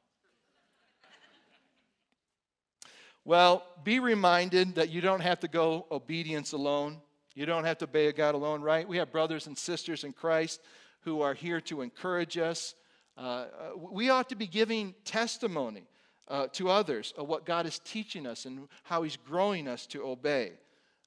Well, 3.27 3.63
be 3.83 3.97
reminded 3.97 4.75
that 4.75 4.91
you 4.91 5.01
don't 5.01 5.21
have 5.21 5.39
to 5.39 5.47
go 5.47 5.87
obedience 5.89 6.51
alone. 6.51 7.01
You 7.33 7.47
don't 7.47 7.63
have 7.63 7.79
to 7.79 7.85
obey 7.85 8.11
God 8.11 8.35
alone, 8.35 8.61
right? 8.61 8.87
We 8.87 8.97
have 8.97 9.11
brothers 9.11 9.47
and 9.47 9.57
sisters 9.57 10.03
in 10.03 10.13
Christ 10.13 10.61
who 11.01 11.21
are 11.21 11.33
here 11.33 11.59
to 11.61 11.81
encourage 11.81 12.37
us. 12.37 12.75
Uh, 13.17 13.21
uh, 13.21 13.45
we 13.91 14.11
ought 14.11 14.29
to 14.29 14.35
be 14.35 14.45
giving 14.45 14.93
testimony 15.05 15.87
uh, 16.27 16.47
to 16.53 16.69
others 16.69 17.15
of 17.17 17.27
what 17.27 17.47
God 17.47 17.65
is 17.65 17.79
teaching 17.79 18.27
us 18.27 18.45
and 18.45 18.67
how 18.83 19.01
He's 19.01 19.17
growing 19.17 19.67
us 19.67 19.87
to 19.87 20.05
obey. 20.05 20.51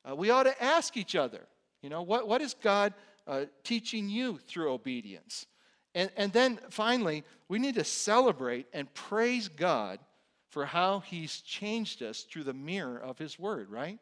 Uh, 0.09 0.17
we 0.17 0.31
ought 0.31 0.45
to 0.45 0.63
ask 0.63 0.97
each 0.97 1.15
other, 1.15 1.47
you 1.83 1.89
know, 1.89 2.03
what, 2.03 2.27
what 2.27 2.43
is 2.43 2.53
God 2.53 2.95
uh, 3.29 3.45
teaching 3.63 4.09
you 4.09 4.39
through 4.49 4.73
obedience? 4.73 5.47
And, 5.95 6.11
and 6.17 6.33
then 6.33 6.59
finally, 6.69 7.23
we 7.49 7.61
need 7.61 7.77
to 7.77 7.85
celebrate 7.85 8.67
and 8.73 8.93
praise 8.93 9.47
God 9.47 10.01
for 10.59 10.67
how 10.67 10.99
He's 10.99 11.41
changed 11.43 12.03
us 12.03 12.23
through 12.23 12.43
the 12.43 12.53
mirror 12.53 12.99
of 12.99 13.17
His 13.17 13.39
Word, 13.39 13.71
right? 13.71 14.01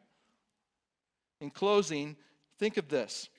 In 1.39 1.51
closing, 1.51 2.15
think 2.57 2.77
of 2.77 2.89
this. 2.89 3.29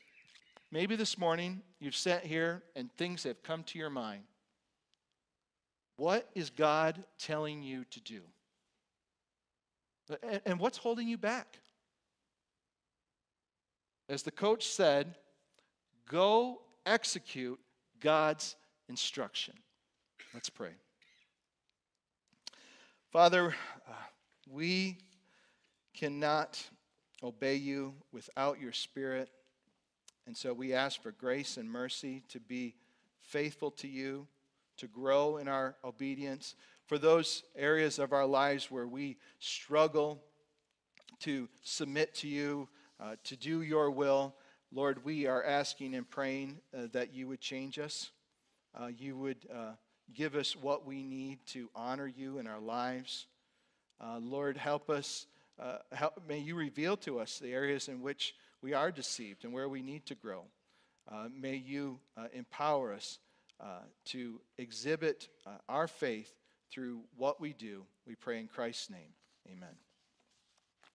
Maybe 0.70 0.94
this 0.94 1.18
morning 1.18 1.62
you've 1.80 1.96
sat 1.96 2.24
here 2.24 2.62
and 2.76 2.92
things 2.92 3.24
have 3.24 3.42
come 3.42 3.64
to 3.64 3.78
your 3.80 3.90
mind. 3.90 4.22
What 5.96 6.28
is 6.36 6.50
God 6.50 7.02
telling 7.18 7.60
you 7.60 7.86
to 7.90 8.00
do? 8.02 8.20
And 10.46 10.60
what's 10.60 10.78
holding 10.78 11.08
you 11.08 11.18
back? 11.18 11.58
As 14.08 14.22
the 14.22 14.30
coach 14.30 14.64
said, 14.68 15.16
go 16.08 16.60
execute 16.86 17.58
God's 17.98 18.54
instruction. 18.88 19.54
Let's 20.32 20.50
pray. 20.50 20.70
Father, 23.10 23.54
uh, 23.88 23.92
we 24.50 24.98
cannot 25.94 26.62
obey 27.22 27.54
you 27.54 27.94
without 28.12 28.60
your 28.60 28.72
Spirit. 28.72 29.30
And 30.26 30.36
so 30.36 30.52
we 30.52 30.74
ask 30.74 31.00
for 31.00 31.12
grace 31.12 31.56
and 31.56 31.70
mercy 31.70 32.22
to 32.28 32.38
be 32.38 32.74
faithful 33.22 33.70
to 33.70 33.88
you, 33.88 34.26
to 34.76 34.86
grow 34.86 35.38
in 35.38 35.48
our 35.48 35.74
obedience. 35.84 36.54
For 36.84 36.98
those 36.98 37.44
areas 37.56 37.98
of 37.98 38.12
our 38.12 38.26
lives 38.26 38.70
where 38.70 38.86
we 38.86 39.16
struggle 39.38 40.22
to 41.20 41.48
submit 41.62 42.14
to 42.16 42.28
you, 42.28 42.68
uh, 43.00 43.16
to 43.24 43.36
do 43.38 43.62
your 43.62 43.90
will, 43.90 44.34
Lord, 44.70 45.02
we 45.02 45.26
are 45.26 45.42
asking 45.42 45.94
and 45.94 46.08
praying 46.08 46.58
uh, 46.76 46.88
that 46.92 47.14
you 47.14 47.26
would 47.28 47.40
change 47.40 47.78
us. 47.78 48.10
Uh, 48.78 48.88
you 48.88 49.16
would 49.16 49.46
uh, 49.50 49.72
give 50.14 50.34
us 50.34 50.56
what 50.56 50.86
we 50.86 51.02
need 51.02 51.38
to 51.46 51.68
honor 51.74 52.06
you 52.06 52.38
in 52.38 52.46
our 52.46 52.60
lives. 52.60 53.26
Uh, 54.00 54.18
Lord, 54.20 54.56
help 54.56 54.90
us. 54.90 55.26
Uh, 55.60 55.78
help, 55.92 56.22
may 56.28 56.38
you 56.38 56.54
reveal 56.54 56.96
to 56.98 57.18
us 57.18 57.38
the 57.38 57.52
areas 57.52 57.88
in 57.88 58.00
which 58.00 58.34
we 58.62 58.72
are 58.74 58.90
deceived 58.90 59.44
and 59.44 59.52
where 59.52 59.68
we 59.68 59.82
need 59.82 60.06
to 60.06 60.14
grow. 60.14 60.44
Uh, 61.10 61.28
may 61.34 61.56
you 61.56 61.98
uh, 62.16 62.26
empower 62.32 62.92
us 62.92 63.18
uh, 63.60 63.80
to 64.04 64.40
exhibit 64.58 65.28
uh, 65.46 65.50
our 65.68 65.88
faith 65.88 66.32
through 66.70 67.00
what 67.16 67.40
we 67.40 67.52
do. 67.52 67.84
We 68.06 68.14
pray 68.14 68.38
in 68.38 68.46
Christ's 68.46 68.90
name. 68.90 69.14
Amen. 69.50 69.87